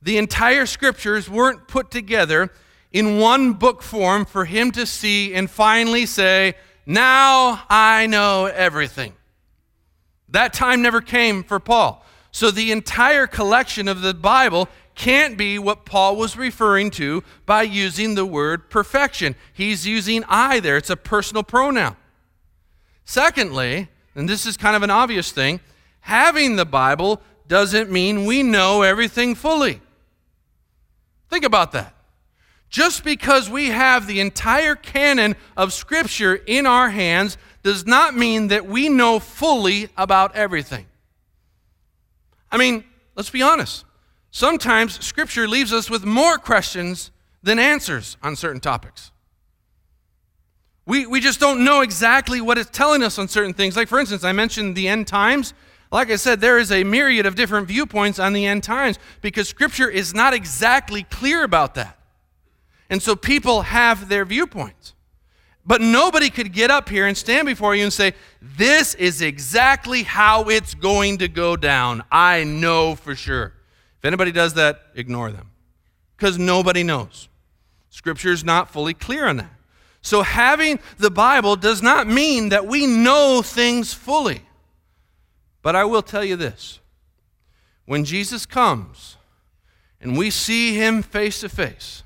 The 0.00 0.18
entire 0.18 0.66
scriptures 0.66 1.28
weren't 1.28 1.66
put 1.66 1.90
together 1.90 2.52
in 2.92 3.18
one 3.18 3.54
book 3.54 3.82
form 3.82 4.24
for 4.24 4.44
him 4.44 4.70
to 4.70 4.86
see 4.86 5.34
and 5.34 5.50
finally 5.50 6.06
say, 6.06 6.54
Now 6.86 7.64
I 7.68 8.06
know 8.06 8.46
everything. 8.46 9.14
That 10.28 10.52
time 10.52 10.80
never 10.80 11.00
came 11.00 11.42
for 11.42 11.58
Paul. 11.58 12.06
So 12.30 12.52
the 12.52 12.70
entire 12.70 13.26
collection 13.26 13.88
of 13.88 14.00
the 14.00 14.14
Bible 14.14 14.68
can't 14.94 15.36
be 15.36 15.58
what 15.58 15.84
Paul 15.84 16.16
was 16.16 16.36
referring 16.36 16.90
to 16.92 17.24
by 17.46 17.62
using 17.62 18.14
the 18.14 18.26
word 18.26 18.70
perfection. 18.70 19.34
He's 19.52 19.86
using 19.86 20.24
I 20.28 20.60
there, 20.60 20.76
it's 20.76 20.90
a 20.90 20.96
personal 20.96 21.42
pronoun. 21.42 21.96
Secondly, 23.04 23.88
and 24.14 24.28
this 24.28 24.46
is 24.46 24.56
kind 24.56 24.76
of 24.76 24.82
an 24.82 24.90
obvious 24.90 25.32
thing, 25.32 25.60
having 26.00 26.56
the 26.56 26.64
Bible 26.64 27.20
doesn't 27.48 27.90
mean 27.90 28.24
we 28.24 28.42
know 28.42 28.82
everything 28.82 29.34
fully. 29.34 29.80
Think 31.30 31.44
about 31.44 31.72
that. 31.72 31.94
Just 32.70 33.04
because 33.04 33.48
we 33.48 33.68
have 33.68 34.06
the 34.06 34.20
entire 34.20 34.74
canon 34.74 35.36
of 35.56 35.72
Scripture 35.72 36.34
in 36.34 36.66
our 36.66 36.90
hands 36.90 37.36
does 37.62 37.86
not 37.86 38.16
mean 38.16 38.48
that 38.48 38.66
we 38.66 38.88
know 38.88 39.18
fully 39.18 39.88
about 39.96 40.34
everything. 40.34 40.86
I 42.50 42.56
mean, 42.56 42.84
let's 43.16 43.30
be 43.30 43.42
honest. 43.42 43.84
Sometimes 44.34 44.98
Scripture 45.06 45.46
leaves 45.46 45.72
us 45.72 45.88
with 45.88 46.04
more 46.04 46.38
questions 46.38 47.12
than 47.44 47.60
answers 47.60 48.16
on 48.20 48.34
certain 48.34 48.60
topics. 48.60 49.12
We, 50.86 51.06
we 51.06 51.20
just 51.20 51.38
don't 51.38 51.62
know 51.62 51.82
exactly 51.82 52.40
what 52.40 52.58
it's 52.58 52.68
telling 52.68 53.04
us 53.04 53.16
on 53.16 53.28
certain 53.28 53.54
things. 53.54 53.76
Like, 53.76 53.86
for 53.86 54.00
instance, 54.00 54.24
I 54.24 54.32
mentioned 54.32 54.74
the 54.74 54.88
end 54.88 55.06
times. 55.06 55.54
Like 55.92 56.10
I 56.10 56.16
said, 56.16 56.40
there 56.40 56.58
is 56.58 56.72
a 56.72 56.82
myriad 56.82 57.26
of 57.26 57.36
different 57.36 57.68
viewpoints 57.68 58.18
on 58.18 58.32
the 58.32 58.44
end 58.44 58.64
times 58.64 58.98
because 59.20 59.48
Scripture 59.48 59.88
is 59.88 60.12
not 60.12 60.34
exactly 60.34 61.04
clear 61.04 61.44
about 61.44 61.76
that. 61.76 61.96
And 62.90 63.00
so 63.00 63.14
people 63.14 63.62
have 63.62 64.08
their 64.08 64.24
viewpoints. 64.24 64.94
But 65.64 65.80
nobody 65.80 66.28
could 66.28 66.52
get 66.52 66.72
up 66.72 66.88
here 66.88 67.06
and 67.06 67.16
stand 67.16 67.46
before 67.46 67.76
you 67.76 67.84
and 67.84 67.92
say, 67.92 68.14
This 68.42 68.96
is 68.96 69.22
exactly 69.22 70.02
how 70.02 70.48
it's 70.48 70.74
going 70.74 71.18
to 71.18 71.28
go 71.28 71.54
down. 71.54 72.02
I 72.10 72.42
know 72.42 72.96
for 72.96 73.14
sure. 73.14 73.52
If 74.04 74.08
anybody 74.08 74.32
does 74.32 74.52
that, 74.52 74.82
ignore 74.94 75.32
them 75.32 75.50
because 76.14 76.38
nobody 76.38 76.82
knows. 76.82 77.30
Scripture 77.88 78.32
is 78.32 78.44
not 78.44 78.68
fully 78.68 78.92
clear 78.92 79.26
on 79.26 79.38
that. 79.38 79.54
So, 80.02 80.20
having 80.20 80.78
the 80.98 81.10
Bible 81.10 81.56
does 81.56 81.80
not 81.80 82.06
mean 82.06 82.50
that 82.50 82.66
we 82.66 82.86
know 82.86 83.40
things 83.40 83.94
fully. 83.94 84.42
But 85.62 85.74
I 85.74 85.86
will 85.86 86.02
tell 86.02 86.22
you 86.22 86.36
this 86.36 86.80
when 87.86 88.04
Jesus 88.04 88.44
comes 88.44 89.16
and 90.02 90.18
we 90.18 90.28
see 90.28 90.74
him 90.74 91.00
face 91.00 91.40
to 91.40 91.48
face, 91.48 92.02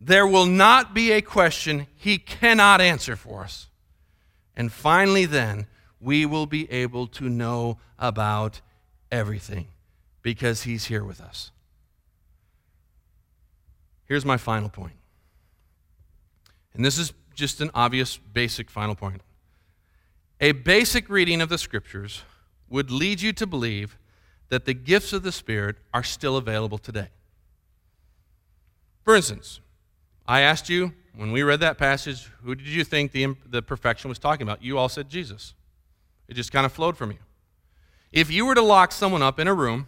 there 0.00 0.26
will 0.26 0.46
not 0.46 0.94
be 0.94 1.12
a 1.12 1.20
question 1.20 1.86
he 1.96 2.16
cannot 2.16 2.80
answer 2.80 3.14
for 3.14 3.42
us. 3.42 3.68
And 4.56 4.72
finally, 4.72 5.26
then, 5.26 5.66
we 6.00 6.24
will 6.24 6.46
be 6.46 6.72
able 6.72 7.08
to 7.08 7.28
know 7.28 7.76
about 7.98 8.62
everything 9.12 9.66
because 10.24 10.62
He's 10.62 10.86
here 10.86 11.04
with 11.04 11.20
us. 11.20 11.52
Here's 14.06 14.24
my 14.24 14.36
final 14.36 14.68
point. 14.68 14.94
And 16.74 16.84
this 16.84 16.98
is 16.98 17.12
just 17.36 17.60
an 17.60 17.70
obvious, 17.74 18.16
basic 18.16 18.68
final 18.68 18.96
point. 18.96 19.20
A 20.40 20.50
basic 20.50 21.08
reading 21.08 21.40
of 21.40 21.48
the 21.48 21.58
Scriptures 21.58 22.22
would 22.68 22.90
lead 22.90 23.20
you 23.20 23.32
to 23.34 23.46
believe 23.46 23.96
that 24.48 24.64
the 24.64 24.74
gifts 24.74 25.12
of 25.12 25.22
the 25.22 25.30
Spirit 25.30 25.76
are 25.92 26.02
still 26.02 26.36
available 26.36 26.78
today. 26.78 27.08
For 29.04 29.14
instance, 29.14 29.60
I 30.26 30.40
asked 30.40 30.68
you 30.68 30.92
when 31.16 31.30
we 31.32 31.42
read 31.42 31.60
that 31.60 31.78
passage, 31.78 32.30
who 32.42 32.54
did 32.54 32.66
you 32.66 32.82
think 32.82 33.12
the, 33.12 33.36
the 33.46 33.62
perfection 33.62 34.08
was 34.08 34.18
talking 34.18 34.42
about? 34.42 34.62
You 34.62 34.78
all 34.78 34.88
said 34.88 35.08
Jesus. 35.08 35.54
It 36.28 36.34
just 36.34 36.50
kind 36.50 36.66
of 36.66 36.72
flowed 36.72 36.96
from 36.96 37.10
you. 37.10 37.18
If 38.10 38.30
you 38.30 38.46
were 38.46 38.54
to 38.54 38.62
lock 38.62 38.90
someone 38.92 39.22
up 39.22 39.38
in 39.38 39.46
a 39.46 39.54
room 39.54 39.86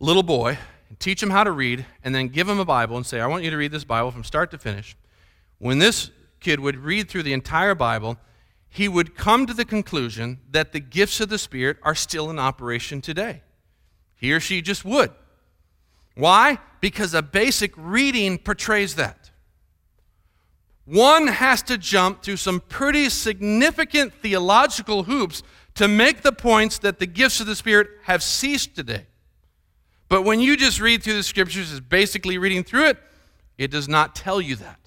little 0.00 0.22
boy 0.22 0.58
teach 0.98 1.22
him 1.22 1.30
how 1.30 1.44
to 1.44 1.50
read 1.50 1.84
and 2.02 2.14
then 2.14 2.28
give 2.28 2.48
him 2.48 2.58
a 2.58 2.64
Bible 2.64 2.96
and 2.96 3.04
say, 3.04 3.20
I 3.20 3.26
want 3.26 3.44
you 3.44 3.50
to 3.50 3.56
read 3.56 3.72
this 3.72 3.84
Bible 3.84 4.10
from 4.10 4.24
start 4.24 4.50
to 4.52 4.58
finish, 4.58 4.96
when 5.58 5.78
this 5.78 6.10
kid 6.40 6.60
would 6.60 6.76
read 6.76 7.08
through 7.08 7.24
the 7.24 7.32
entire 7.32 7.74
Bible, 7.74 8.16
he 8.68 8.88
would 8.88 9.14
come 9.14 9.46
to 9.46 9.54
the 9.54 9.64
conclusion 9.64 10.40
that 10.50 10.72
the 10.72 10.80
gifts 10.80 11.20
of 11.20 11.28
the 11.28 11.38
Spirit 11.38 11.78
are 11.82 11.94
still 11.94 12.30
in 12.30 12.38
operation 12.38 13.00
today. 13.00 13.42
He 14.14 14.32
or 14.32 14.40
she 14.40 14.62
just 14.62 14.84
would. 14.84 15.10
Why? 16.14 16.58
Because 16.80 17.14
a 17.14 17.22
basic 17.22 17.72
reading 17.76 18.38
portrays 18.38 18.94
that. 18.96 19.30
One 20.84 21.26
has 21.26 21.62
to 21.62 21.76
jump 21.76 22.22
through 22.22 22.38
some 22.38 22.60
pretty 22.60 23.08
significant 23.10 24.14
theological 24.14 25.04
hoops 25.04 25.42
to 25.74 25.86
make 25.86 26.22
the 26.22 26.32
points 26.32 26.78
that 26.78 26.98
the 26.98 27.06
gifts 27.06 27.40
of 27.40 27.46
the 27.46 27.54
Spirit 27.54 27.88
have 28.04 28.22
ceased 28.22 28.74
today. 28.74 29.06
But 30.08 30.22
when 30.22 30.40
you 30.40 30.56
just 30.56 30.80
read 30.80 31.02
through 31.02 31.14
the 31.14 31.22
scriptures 31.22 31.70
as 31.72 31.80
basically 31.80 32.38
reading 32.38 32.64
through 32.64 32.86
it, 32.86 32.98
it 33.58 33.70
does 33.70 33.88
not 33.88 34.14
tell 34.14 34.40
you 34.40 34.56
that. 34.56 34.78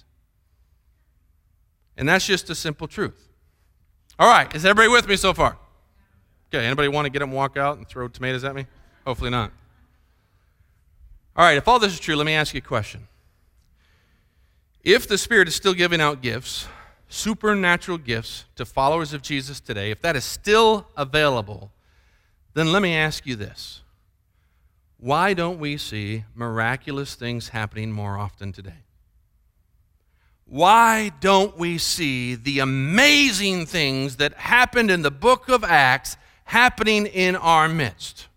And 1.96 2.08
that's 2.08 2.26
just 2.26 2.50
a 2.50 2.54
simple 2.54 2.88
truth. 2.88 3.28
All 4.18 4.28
right, 4.28 4.52
is 4.54 4.64
everybody 4.64 4.88
with 4.88 5.06
me 5.08 5.16
so 5.16 5.32
far? 5.34 5.56
Okay, 6.48 6.64
anybody 6.64 6.88
want 6.88 7.06
to 7.06 7.10
get 7.10 7.22
up 7.22 7.28
and 7.28 7.36
walk 7.36 7.56
out 7.56 7.78
and 7.78 7.86
throw 7.86 8.08
tomatoes 8.08 8.44
at 8.44 8.54
me? 8.54 8.66
Hopefully 9.06 9.30
not. 9.30 9.52
All 11.36 11.44
right, 11.44 11.56
if 11.56 11.66
all 11.68 11.78
this 11.78 11.92
is 11.92 12.00
true, 12.00 12.16
let 12.16 12.26
me 12.26 12.34
ask 12.34 12.52
you 12.54 12.58
a 12.58 12.62
question. 12.62 13.06
If 14.82 15.06
the 15.06 15.16
Spirit 15.16 15.48
is 15.48 15.54
still 15.54 15.74
giving 15.74 16.00
out 16.00 16.20
gifts, 16.20 16.66
supernatural 17.08 17.98
gifts 17.98 18.46
to 18.56 18.64
followers 18.64 19.12
of 19.12 19.22
Jesus 19.22 19.60
today, 19.60 19.90
if 19.90 20.00
that 20.02 20.16
is 20.16 20.24
still 20.24 20.88
available, 20.96 21.70
then 22.54 22.72
let 22.72 22.82
me 22.82 22.94
ask 22.94 23.26
you 23.26 23.36
this. 23.36 23.81
Why 25.02 25.34
don't 25.34 25.58
we 25.58 25.78
see 25.78 26.22
miraculous 26.32 27.16
things 27.16 27.48
happening 27.48 27.90
more 27.90 28.16
often 28.16 28.52
today? 28.52 28.84
Why 30.44 31.10
don't 31.18 31.58
we 31.58 31.78
see 31.78 32.36
the 32.36 32.60
amazing 32.60 33.66
things 33.66 34.18
that 34.18 34.32
happened 34.34 34.92
in 34.92 35.02
the 35.02 35.10
book 35.10 35.48
of 35.48 35.64
Acts 35.64 36.16
happening 36.44 37.06
in 37.06 37.34
our 37.34 37.68
midst? 37.68 38.28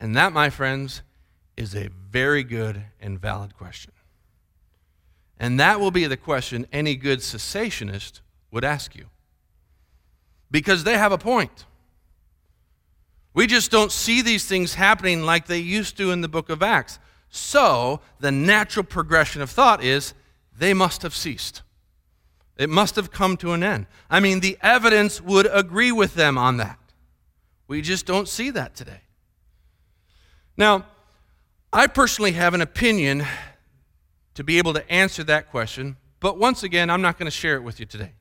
And 0.00 0.16
that, 0.16 0.32
my 0.32 0.48
friends, 0.48 1.02
is 1.54 1.74
a 1.74 1.90
very 2.10 2.42
good 2.42 2.84
and 2.98 3.20
valid 3.20 3.54
question. 3.58 3.92
And 5.38 5.60
that 5.60 5.80
will 5.80 5.90
be 5.90 6.06
the 6.06 6.16
question 6.16 6.66
any 6.72 6.96
good 6.96 7.18
cessationist 7.18 8.22
would 8.50 8.64
ask 8.64 8.96
you. 8.96 9.10
Because 10.50 10.84
they 10.84 10.96
have 10.96 11.12
a 11.12 11.18
point. 11.18 11.66
We 13.34 13.46
just 13.46 13.70
don't 13.70 13.92
see 13.92 14.22
these 14.22 14.46
things 14.46 14.74
happening 14.74 15.22
like 15.22 15.46
they 15.46 15.58
used 15.58 15.96
to 15.98 16.10
in 16.10 16.20
the 16.20 16.28
book 16.28 16.48
of 16.48 16.62
Acts. 16.62 16.98
So, 17.30 18.00
the 18.20 18.32
natural 18.32 18.84
progression 18.84 19.42
of 19.42 19.50
thought 19.50 19.84
is 19.84 20.14
they 20.56 20.74
must 20.74 21.02
have 21.02 21.14
ceased. 21.14 21.62
It 22.56 22.68
must 22.68 22.96
have 22.96 23.12
come 23.12 23.36
to 23.38 23.52
an 23.52 23.62
end. 23.62 23.86
I 24.10 24.18
mean, 24.20 24.40
the 24.40 24.58
evidence 24.62 25.20
would 25.20 25.48
agree 25.50 25.92
with 25.92 26.14
them 26.14 26.36
on 26.36 26.56
that. 26.56 26.78
We 27.68 27.82
just 27.82 28.06
don't 28.06 28.28
see 28.28 28.50
that 28.50 28.74
today. 28.74 29.02
Now, 30.56 30.86
I 31.72 31.86
personally 31.86 32.32
have 32.32 32.54
an 32.54 32.62
opinion 32.62 33.24
to 34.34 34.42
be 34.42 34.58
able 34.58 34.72
to 34.74 34.90
answer 34.90 35.22
that 35.24 35.50
question, 35.50 35.96
but 36.18 36.38
once 36.38 36.62
again, 36.62 36.90
I'm 36.90 37.02
not 37.02 37.18
going 37.18 37.26
to 37.26 37.36
share 37.36 37.56
it 37.56 37.62
with 37.62 37.78
you 37.78 37.86
today. 37.86 38.12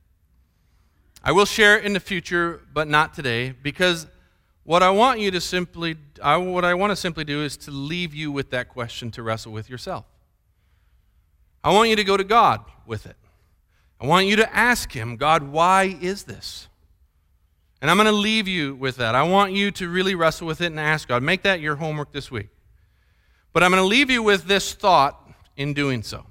I 1.24 1.32
will 1.32 1.46
share 1.46 1.80
it 1.80 1.86
in 1.86 1.94
the 1.94 2.00
future, 2.00 2.62
but 2.74 2.88
not 2.88 3.14
today, 3.14 3.52
because 3.64 4.06
what 4.68 4.84
I 4.84 4.90
want 4.90 5.22
you 5.22 5.32
to 5.32 5.40
simply, 5.40 5.96
I, 6.22 6.36
what 6.36 6.66
I 6.66 6.74
want 6.74 6.92
to 6.92 6.98
simply 6.98 7.24
do 7.24 7.42
is 7.42 7.56
to 7.56 7.72
leave 7.72 8.14
you 8.14 8.34
with 8.34 8.50
that 8.50 8.68
question 8.68 9.12
to 9.12 9.24
wrestle 9.24 9.54
with 9.54 9.70
yourself. 9.70 10.04
I 11.64 11.72
want 11.72 11.90
you 11.90 11.96
to 11.96 12.04
go 12.04 12.18
to 12.18 12.26
God 12.26 12.66
with 12.86 13.06
it. 13.06 13.16
I 14.02 14.08
want 14.08 14.28
you 14.28 14.36
to 14.36 14.54
ask 14.54 14.92
Him, 14.92 15.16
God, 15.16 15.44
why 15.44 15.98
is 16.02 16.24
this? 16.24 16.68
And 17.82 17.90
I'm 17.90 17.96
going 17.96 18.08
to 18.08 18.12
leave 18.12 18.46
you 18.50 18.76
with 18.76 18.98
that. 18.98 19.16
I 19.16 19.24
want 19.24 19.54
you 19.54 19.72
to 19.72 19.88
really 19.88 20.16
wrestle 20.16 20.48
with 20.48 20.60
it 20.60 20.66
and 20.66 20.80
ask 20.82 21.08
God. 21.08 21.24
Make 21.24 21.44
that 21.44 21.62
your 21.62 21.78
homework 21.78 22.12
this 22.12 22.30
week. 22.30 22.50
But 23.54 23.64
I'm 23.64 23.72
going 23.72 23.82
to 23.82 23.88
leave 23.88 24.10
you 24.10 24.22
with 24.22 24.48
this 24.48 24.74
thought 24.74 25.32
in 25.56 25.74
doing 25.74 26.04
so. 26.04 26.26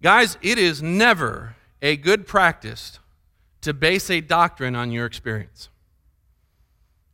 Guys, 0.00 0.38
it 0.40 0.56
is 0.56 0.82
never 0.82 1.54
a 1.82 1.98
good 1.98 2.26
practice 2.26 2.98
to 3.60 3.74
base 3.74 4.08
a 4.08 4.22
doctrine 4.22 4.74
on 4.74 4.90
your 4.90 5.04
experience. 5.04 5.68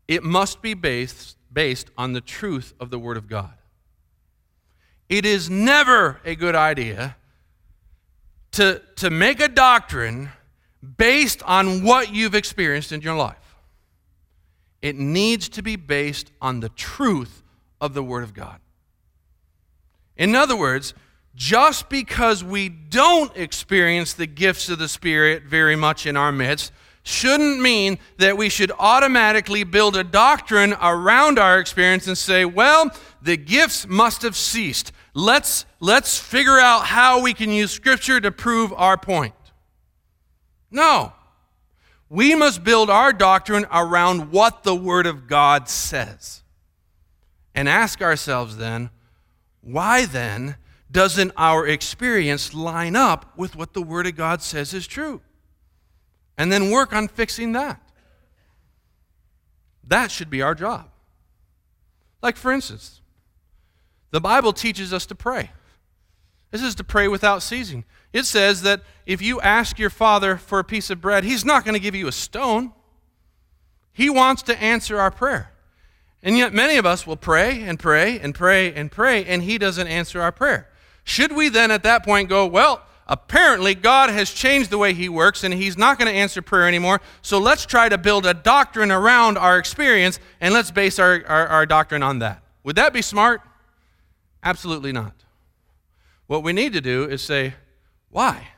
It 0.09 0.23
must 0.23 0.63
be 0.63 0.75
based, 0.75 1.37
based 1.53 1.91
on 1.97 2.13
the 2.13 2.21
truth 2.21 2.75
of 2.81 2.91
the 2.91 2.99
Word 2.99 3.17
of 3.17 3.29
God. 3.29 3.55
It 5.09 5.25
is 5.25 5.51
never 5.51 6.21
a 6.25 6.35
good 6.35 6.55
idea 6.55 7.17
to, 8.53 8.81
to 8.97 9.11
make 9.11 9.41
a 9.41 9.49
doctrine 9.49 10.31
based 10.97 11.43
on 11.45 11.85
what 11.85 12.13
you've 12.13 12.35
experienced 12.35 12.93
in 12.93 13.01
your 13.01 13.17
life. 13.17 13.37
It 14.81 14.97
needs 14.97 15.49
to 15.51 15.63
be 15.63 15.77
based 15.77 16.33
on 16.41 16.61
the 16.61 16.69
truth 16.71 17.43
of 17.81 17.95
the 17.95 18.03
Word 18.03 18.25
of 18.25 18.35
God. 18.35 18.59
In 20.17 20.35
other 20.35 20.57
words, 20.57 20.95
just 21.35 21.89
because 21.89 22.45
we 22.45 22.69
don't 22.69 23.35
experience 23.37 24.13
the 24.13 24.27
gifts 24.27 24.69
of 24.69 24.79
the 24.79 24.89
Spirit 24.89 25.45
very 25.45 25.77
much 25.77 26.05
in 26.05 26.17
our 26.17 26.33
midst, 26.33 26.73
shouldn't 27.03 27.61
mean 27.61 27.99
that 28.19 28.37
we 28.37 28.49
should 28.49 28.71
automatically 28.79 29.65
build 29.65 29.97
a 29.97 30.05
doctrine 30.05 30.75
around 30.81 31.39
our 31.39 31.59
experience 31.59 32.07
and 32.07 32.17
say, 32.17 32.45
well, 32.45 32.91
the 33.21 33.37
gifts 33.37 33.87
must 33.89 34.23
have 34.23 34.37
ceased. 34.37 34.93
Let's, 35.15 35.67
let's 35.81 36.19
figure 36.19 36.59
out 36.59 36.85
how 36.85 37.21
we 37.21 37.35
can 37.35 37.51
use 37.51 37.73
Scripture 37.73 38.21
to 38.21 38.31
prove 38.31 38.73
our 38.73 38.97
point. 38.97 39.35
No. 40.71 41.13
We 42.09 42.35
must 42.35 42.63
build 42.63 42.89
our 42.89 43.13
doctrine 43.13 43.67
around 43.73 44.31
what 44.31 44.63
the 44.63 44.75
Word 44.75 45.07
of 45.07 45.27
God 45.27 45.69
says. 45.69 46.43
And 47.55 47.69
ask 47.69 48.01
ourselves 48.01 48.57
then, 48.57 48.91
why 49.61 50.07
then 50.07 50.57
doesn't 50.91 51.33
our 51.37 51.67
experience 51.67 52.55
line 52.55 52.97
up 52.97 53.37
with 53.37 53.57
what 53.57 53.73
the 53.73 53.83
Word 53.83 54.07
of 54.07 54.15
God 54.17 54.41
says 54.41 54.73
is 54.73 54.87
true? 54.87 55.21
And 56.43 56.51
then 56.51 56.73
work 56.73 56.93
on 56.93 57.07
fixing 57.07 57.53
that. 57.53 57.81
That 59.87 60.11
should 60.11 60.29
be 60.29 60.43
our 60.43 60.57
job. 60.57 60.89
Like, 62.21 62.37
for 62.37 62.51
instance, 62.51 63.01
the 64.11 64.21
Bible 64.21 64.53
teaches 64.53 64.93
us 64.93 65.07
to 65.07 65.15
pray. 65.15 65.53
This 66.51 66.61
is 66.61 66.75
to 66.75 66.83
pray 66.83 67.07
without 67.07 67.45
ceasing. 67.45 67.85
It 68.13 68.25
says 68.25 68.63
that 68.63 68.83
if 69.07 69.23
you 69.23 69.41
ask 69.41 69.79
your 69.79 69.89
father 69.89 70.37
for 70.37 70.59
a 70.59 70.65
piece 70.65 70.91
of 70.91 71.01
bread, 71.01 71.23
he's 71.23 71.45
not 71.45 71.65
going 71.65 71.75
to 71.75 71.81
give 71.81 71.95
you 71.95 72.09
a 72.09 72.13
stone. 72.13 72.73
He 73.93 74.11
wants 74.11 74.43
to 74.43 74.61
answer 74.61 74.99
our 74.99 75.13
prayer. 75.13 75.53
And 76.25 76.37
yet, 76.37 76.53
many 76.53 76.77
of 76.77 76.85
us 76.85 77.07
will 77.07 77.17
pray 77.17 77.63
and 77.63 77.79
pray 77.79 78.19
and 78.19 78.35
pray 78.35 78.75
and 78.75 78.91
pray, 78.91 79.25
and 79.27 79.45
He 79.45 79.59
doesn't 79.59 79.87
answer 79.87 80.21
our 80.21 80.33
prayer. 80.33 80.69
Should 81.05 81.31
we 81.31 81.51
then 81.51 81.71
at 81.71 81.85
that 81.85 82.05
point 82.05 82.29
go, 82.29 82.49
well, 82.49 82.83
apparently 83.07 83.75
God 83.75 84.11
has 84.11 84.31
changed 84.31 84.71
the 84.71 84.79
way 84.79 84.93
He 84.95 85.09
works 85.09 85.45
and 85.45 85.53
He's 85.53 85.77
not 85.77 85.99
going 85.99 86.13
to 86.13 86.19
answer 86.19 86.43
prayer 86.43 86.69
anymore, 86.69 87.01
so 87.23 87.39
let's 87.39 87.67
try 87.67 87.89
to 87.89 87.99
build 87.99 88.27
a 88.27 88.35
doctrine 88.35 88.91
around 88.91 89.39
our 89.39 89.59
experience 89.59 90.21
and 90.41 90.55
let's 90.55 90.71
base 90.71 90.99
our, 90.99 91.25
our, 91.27 91.47
our 91.47 91.67
doctrine 91.67 92.03
on 92.03 92.21
that? 92.21 92.43
Would 92.65 92.77
that 92.77 92.93
be 92.93 93.03
smart? 93.03 93.43
Absolutely 94.43 94.93
not. 94.93 95.15
What 96.27 96.43
we 96.43 96.53
need 96.53 96.73
to 96.73 96.81
do 96.81 97.05
is 97.05 97.23
say, 97.23 97.55
why? 98.11 98.49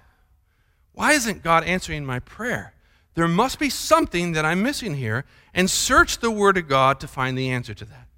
Why 0.93 1.13
isn't 1.13 1.43
God 1.43 1.65
answering 1.65 2.05
my 2.05 2.21
prayer? 2.21 2.75
There 3.15 3.29
must 3.29 3.59
be 3.59 3.71
something 3.71 4.33
that 4.33 4.45
I'm 4.45 4.63
missing 4.63 4.95
here, 4.95 5.25
and 5.55 5.71
search 5.71 6.19
the 6.19 6.31
Word 6.31 6.57
of 6.57 6.69
God 6.69 6.99
to 7.01 7.09
find 7.09 7.39
the 7.39 7.51
answer 7.51 7.75
to 7.75 7.85
that. 7.85 8.09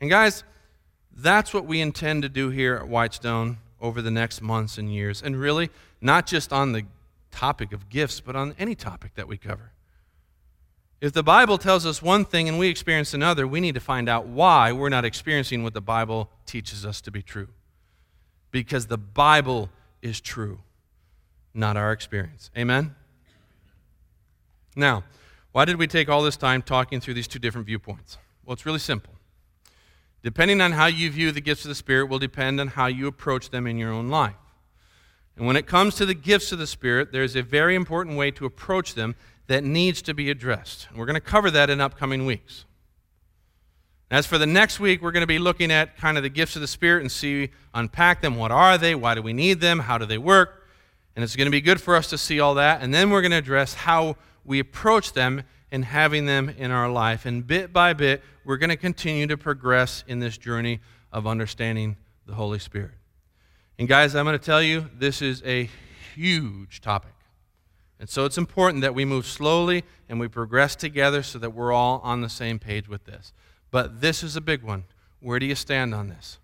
And 0.00 0.10
guys, 0.10 0.44
that's 1.14 1.54
what 1.54 1.64
we 1.64 1.80
intend 1.80 2.22
to 2.22 2.28
do 2.28 2.50
here 2.50 2.76
at 2.76 2.88
Whitestone 2.88 3.58
over 3.80 4.02
the 4.02 4.10
next 4.10 4.42
months 4.42 4.78
and 4.78 4.92
years. 4.92 5.22
And 5.22 5.38
really, 5.38 5.70
not 6.00 6.26
just 6.26 6.52
on 6.52 6.72
the 6.72 6.84
topic 7.30 7.72
of 7.72 7.88
gifts, 7.88 8.20
but 8.20 8.36
on 8.36 8.54
any 8.58 8.74
topic 8.74 9.14
that 9.14 9.28
we 9.28 9.36
cover. 9.36 9.72
If 11.00 11.12
the 11.12 11.22
Bible 11.22 11.58
tells 11.58 11.86
us 11.86 12.02
one 12.02 12.24
thing 12.24 12.48
and 12.48 12.58
we 12.58 12.68
experience 12.68 13.14
another, 13.14 13.46
we 13.46 13.60
need 13.60 13.74
to 13.74 13.80
find 13.80 14.08
out 14.08 14.26
why 14.26 14.72
we're 14.72 14.88
not 14.88 15.04
experiencing 15.04 15.62
what 15.62 15.74
the 15.74 15.80
Bible 15.80 16.28
teaches 16.44 16.84
us 16.84 17.00
to 17.02 17.10
be 17.12 17.22
true. 17.22 17.48
Because 18.50 18.86
the 18.86 18.98
Bible 18.98 19.70
is 20.02 20.20
true, 20.20 20.58
not 21.54 21.76
our 21.76 21.92
experience. 21.92 22.50
Amen? 22.56 22.96
Now, 24.74 25.04
why 25.52 25.64
did 25.64 25.76
we 25.76 25.86
take 25.86 26.08
all 26.08 26.22
this 26.22 26.36
time 26.36 26.62
talking 26.62 27.00
through 27.00 27.14
these 27.14 27.28
two 27.28 27.38
different 27.38 27.66
viewpoints? 27.66 28.18
Well, 28.44 28.54
it's 28.54 28.66
really 28.66 28.78
simple. 28.78 29.12
Depending 30.22 30.60
on 30.60 30.72
how 30.72 30.86
you 30.86 31.10
view 31.10 31.30
the 31.30 31.40
gifts 31.40 31.64
of 31.64 31.68
the 31.68 31.74
Spirit 31.74 32.06
will 32.06 32.18
depend 32.18 32.60
on 32.60 32.68
how 32.68 32.86
you 32.86 33.06
approach 33.06 33.50
them 33.50 33.66
in 33.66 33.78
your 33.78 33.92
own 33.92 34.08
life. 34.08 34.34
And 35.36 35.46
when 35.46 35.56
it 35.56 35.66
comes 35.66 35.94
to 35.96 36.06
the 36.06 36.14
gifts 36.14 36.50
of 36.50 36.58
the 36.58 36.66
Spirit, 36.66 37.12
there's 37.12 37.36
a 37.36 37.42
very 37.42 37.76
important 37.76 38.16
way 38.16 38.32
to 38.32 38.44
approach 38.44 38.94
them 38.94 39.14
that 39.46 39.62
needs 39.62 40.02
to 40.02 40.14
be 40.14 40.30
addressed. 40.30 40.88
And 40.90 40.98
we're 40.98 41.06
going 41.06 41.14
to 41.14 41.20
cover 41.20 41.50
that 41.52 41.70
in 41.70 41.80
upcoming 41.80 42.26
weeks. 42.26 42.64
As 44.10 44.26
for 44.26 44.38
the 44.38 44.46
next 44.46 44.80
week, 44.80 45.02
we're 45.02 45.12
going 45.12 45.22
to 45.22 45.26
be 45.26 45.38
looking 45.38 45.70
at 45.70 45.96
kind 45.96 46.16
of 46.16 46.22
the 46.22 46.28
gifts 46.28 46.56
of 46.56 46.62
the 46.62 46.68
Spirit 46.68 47.02
and 47.02 47.12
see, 47.12 47.50
unpack 47.74 48.20
them. 48.20 48.36
What 48.36 48.50
are 48.50 48.78
they? 48.78 48.94
Why 48.94 49.14
do 49.14 49.22
we 49.22 49.32
need 49.32 49.60
them? 49.60 49.80
How 49.80 49.98
do 49.98 50.06
they 50.06 50.18
work? 50.18 50.66
And 51.14 51.22
it's 51.22 51.36
going 51.36 51.46
to 51.46 51.52
be 51.52 51.60
good 51.60 51.80
for 51.80 51.94
us 51.94 52.08
to 52.10 52.18
see 52.18 52.40
all 52.40 52.54
that. 52.54 52.82
And 52.82 52.92
then 52.92 53.10
we're 53.10 53.22
going 53.22 53.32
to 53.32 53.38
address 53.38 53.74
how 53.74 54.16
we 54.44 54.58
approach 54.58 55.12
them 55.12 55.42
and 55.70 55.84
having 55.84 56.26
them 56.26 56.48
in 56.48 56.70
our 56.70 56.90
life. 56.90 57.26
And 57.26 57.46
bit 57.46 57.72
by 57.72 57.92
bit, 57.92 58.22
we're 58.44 58.56
going 58.56 58.70
to 58.70 58.76
continue 58.76 59.26
to 59.26 59.36
progress 59.36 60.04
in 60.06 60.20
this 60.20 60.38
journey 60.38 60.80
of 61.12 61.26
understanding 61.26 61.96
the 62.26 62.34
Holy 62.34 62.58
Spirit. 62.58 62.92
And 63.78 63.86
guys, 63.86 64.14
I'm 64.14 64.24
going 64.24 64.38
to 64.38 64.44
tell 64.44 64.62
you, 64.62 64.88
this 64.98 65.22
is 65.22 65.42
a 65.44 65.68
huge 66.14 66.80
topic. 66.80 67.12
And 68.00 68.08
so 68.08 68.24
it's 68.24 68.38
important 68.38 68.82
that 68.82 68.94
we 68.94 69.04
move 69.04 69.26
slowly 69.26 69.84
and 70.08 70.20
we 70.20 70.28
progress 70.28 70.76
together 70.76 71.22
so 71.22 71.38
that 71.38 71.50
we're 71.50 71.72
all 71.72 72.00
on 72.04 72.20
the 72.20 72.28
same 72.28 72.58
page 72.58 72.88
with 72.88 73.04
this. 73.04 73.32
But 73.70 74.00
this 74.00 74.22
is 74.22 74.36
a 74.36 74.40
big 74.40 74.62
one. 74.62 74.84
Where 75.20 75.38
do 75.38 75.46
you 75.46 75.54
stand 75.54 75.94
on 75.94 76.08
this? 76.08 76.38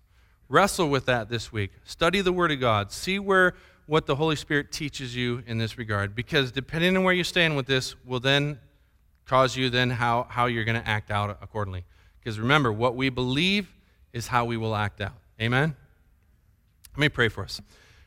Wrestle 0.49 0.89
with 0.89 1.05
that 1.05 1.29
this 1.29 1.51
week. 1.51 1.71
Study 1.83 2.21
the 2.21 2.33
Word 2.33 2.51
of 2.51 2.59
God. 2.59 2.91
See 2.91 3.19
where 3.19 3.55
what 3.87 4.05
the 4.05 4.15
Holy 4.15 4.35
Spirit 4.35 4.71
teaches 4.71 5.15
you 5.15 5.43
in 5.47 5.57
this 5.57 5.77
regard. 5.77 6.15
Because 6.15 6.51
depending 6.51 6.95
on 6.97 7.03
where 7.03 7.13
you 7.13 7.23
stand 7.23 7.55
with 7.55 7.67
this 7.67 7.95
will 8.05 8.19
then 8.19 8.59
cause 9.25 9.55
you 9.55 9.69
then 9.69 9.89
how, 9.89 10.27
how 10.29 10.45
you're 10.45 10.65
going 10.65 10.81
to 10.81 10.87
act 10.87 11.11
out 11.11 11.37
accordingly. 11.41 11.85
Because 12.19 12.39
remember, 12.39 12.71
what 12.71 12.95
we 12.95 13.09
believe 13.09 13.73
is 14.13 14.27
how 14.27 14.45
we 14.45 14.57
will 14.57 14.75
act 14.75 15.01
out. 15.01 15.13
Amen? 15.41 15.75
Let 16.93 16.99
me 16.99 17.09
pray 17.09 17.27
for 17.27 17.43
us. 17.43 17.61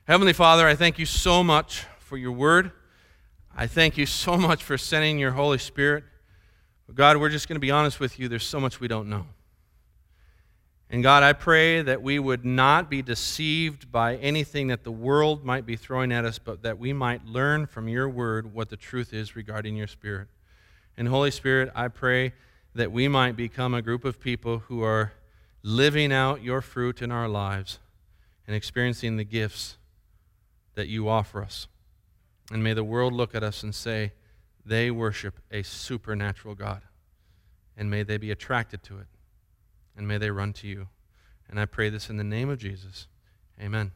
Heavenly 0.07 0.33
Father, 0.33 0.67
I 0.67 0.75
thank 0.75 0.99
you 0.99 1.07
so 1.07 1.45
much 1.45 1.85
for 1.99 2.17
your 2.17 2.33
word. 2.33 2.73
I 3.55 3.67
thank 3.67 3.99
you 3.99 4.07
so 4.07 4.37
much 4.37 4.63
for 4.65 4.79
sending 4.79 5.19
your 5.19 5.33
Holy 5.33 5.59
Spirit. 5.59 6.05
God, 6.95 7.19
we're 7.19 7.29
just 7.29 7.49
going 7.49 7.57
to 7.57 7.61
be 7.61 7.71
honest 7.71 8.01
with 8.01 8.19
you. 8.19 8.29
There's 8.29 8.47
so 8.47 8.59
much 8.59 8.81
we 8.81 8.89
don't 8.89 9.09
know. 9.09 9.27
And 10.91 11.03
God, 11.03 11.23
I 11.23 11.35
pray 11.35 11.83
that 11.83 12.01
we 12.01 12.19
would 12.19 12.47
not 12.47 12.89
be 12.89 13.03
deceived 13.03 13.93
by 13.93 14.17
anything 14.17 14.69
that 14.69 14.85
the 14.85 14.91
world 14.91 15.45
might 15.45 15.67
be 15.67 15.77
throwing 15.77 16.13
at 16.13 16.25
us, 16.25 16.39
but 16.39 16.63
that 16.63 16.79
we 16.79 16.95
might 16.95 17.27
learn 17.27 17.67
from 17.67 17.89
your 17.89 18.09
word 18.09 18.55
what 18.55 18.71
the 18.71 18.77
truth 18.77 19.13
is 19.13 19.37
regarding 19.37 19.77
your 19.77 19.87
Spirit. 19.87 20.29
And 20.99 21.07
Holy 21.09 21.31
Spirit, 21.31 21.71
I 21.77 21.87
pray 21.87 22.33
that 22.75 22.91
we 22.91 23.07
might 23.07 23.37
become 23.37 23.73
a 23.73 23.81
group 23.81 24.05
of 24.05 24.21
people 24.21 24.59
who 24.67 24.83
are 24.83 25.13
living 25.63 26.13
out 26.13 26.43
your 26.43 26.61
fruit 26.61 27.01
in 27.01 27.13
our 27.13 27.29
lives 27.29 27.79
and 28.49 28.57
experiencing 28.57 29.17
the 29.17 29.25
gifts 29.25 29.79
that 30.75 30.89
you 30.89 31.09
offer 31.09 31.41
us. 31.41 31.69
And 32.51 32.65
may 32.65 32.73
the 32.73 32.83
world 32.83 33.13
look 33.13 33.35
at 33.37 33.45
us 33.45 33.63
and 33.63 33.73
say, 33.73 34.13
they 34.67 34.91
worship 34.91 35.39
a 35.53 35.63
supernatural 35.63 36.57
God. 36.57 36.83
And 37.77 37.89
may 37.89 38.03
they 38.03 38.17
be 38.17 38.33
attracted 38.33 38.83
to 38.85 38.99
it 38.99 39.07
and 39.97 40.09
may 40.09 40.19
they 40.19 40.33
run 40.33 40.53
to 40.55 40.67
you. 40.67 40.89
And 41.49 41.61
I 41.61 41.67
pray 41.67 41.91
this 41.91 42.11
in 42.11 42.17
the 42.17 42.25
name 42.25 42.51
of 42.51 42.59
Jesus. 42.59 43.07
Amen. 43.61 43.93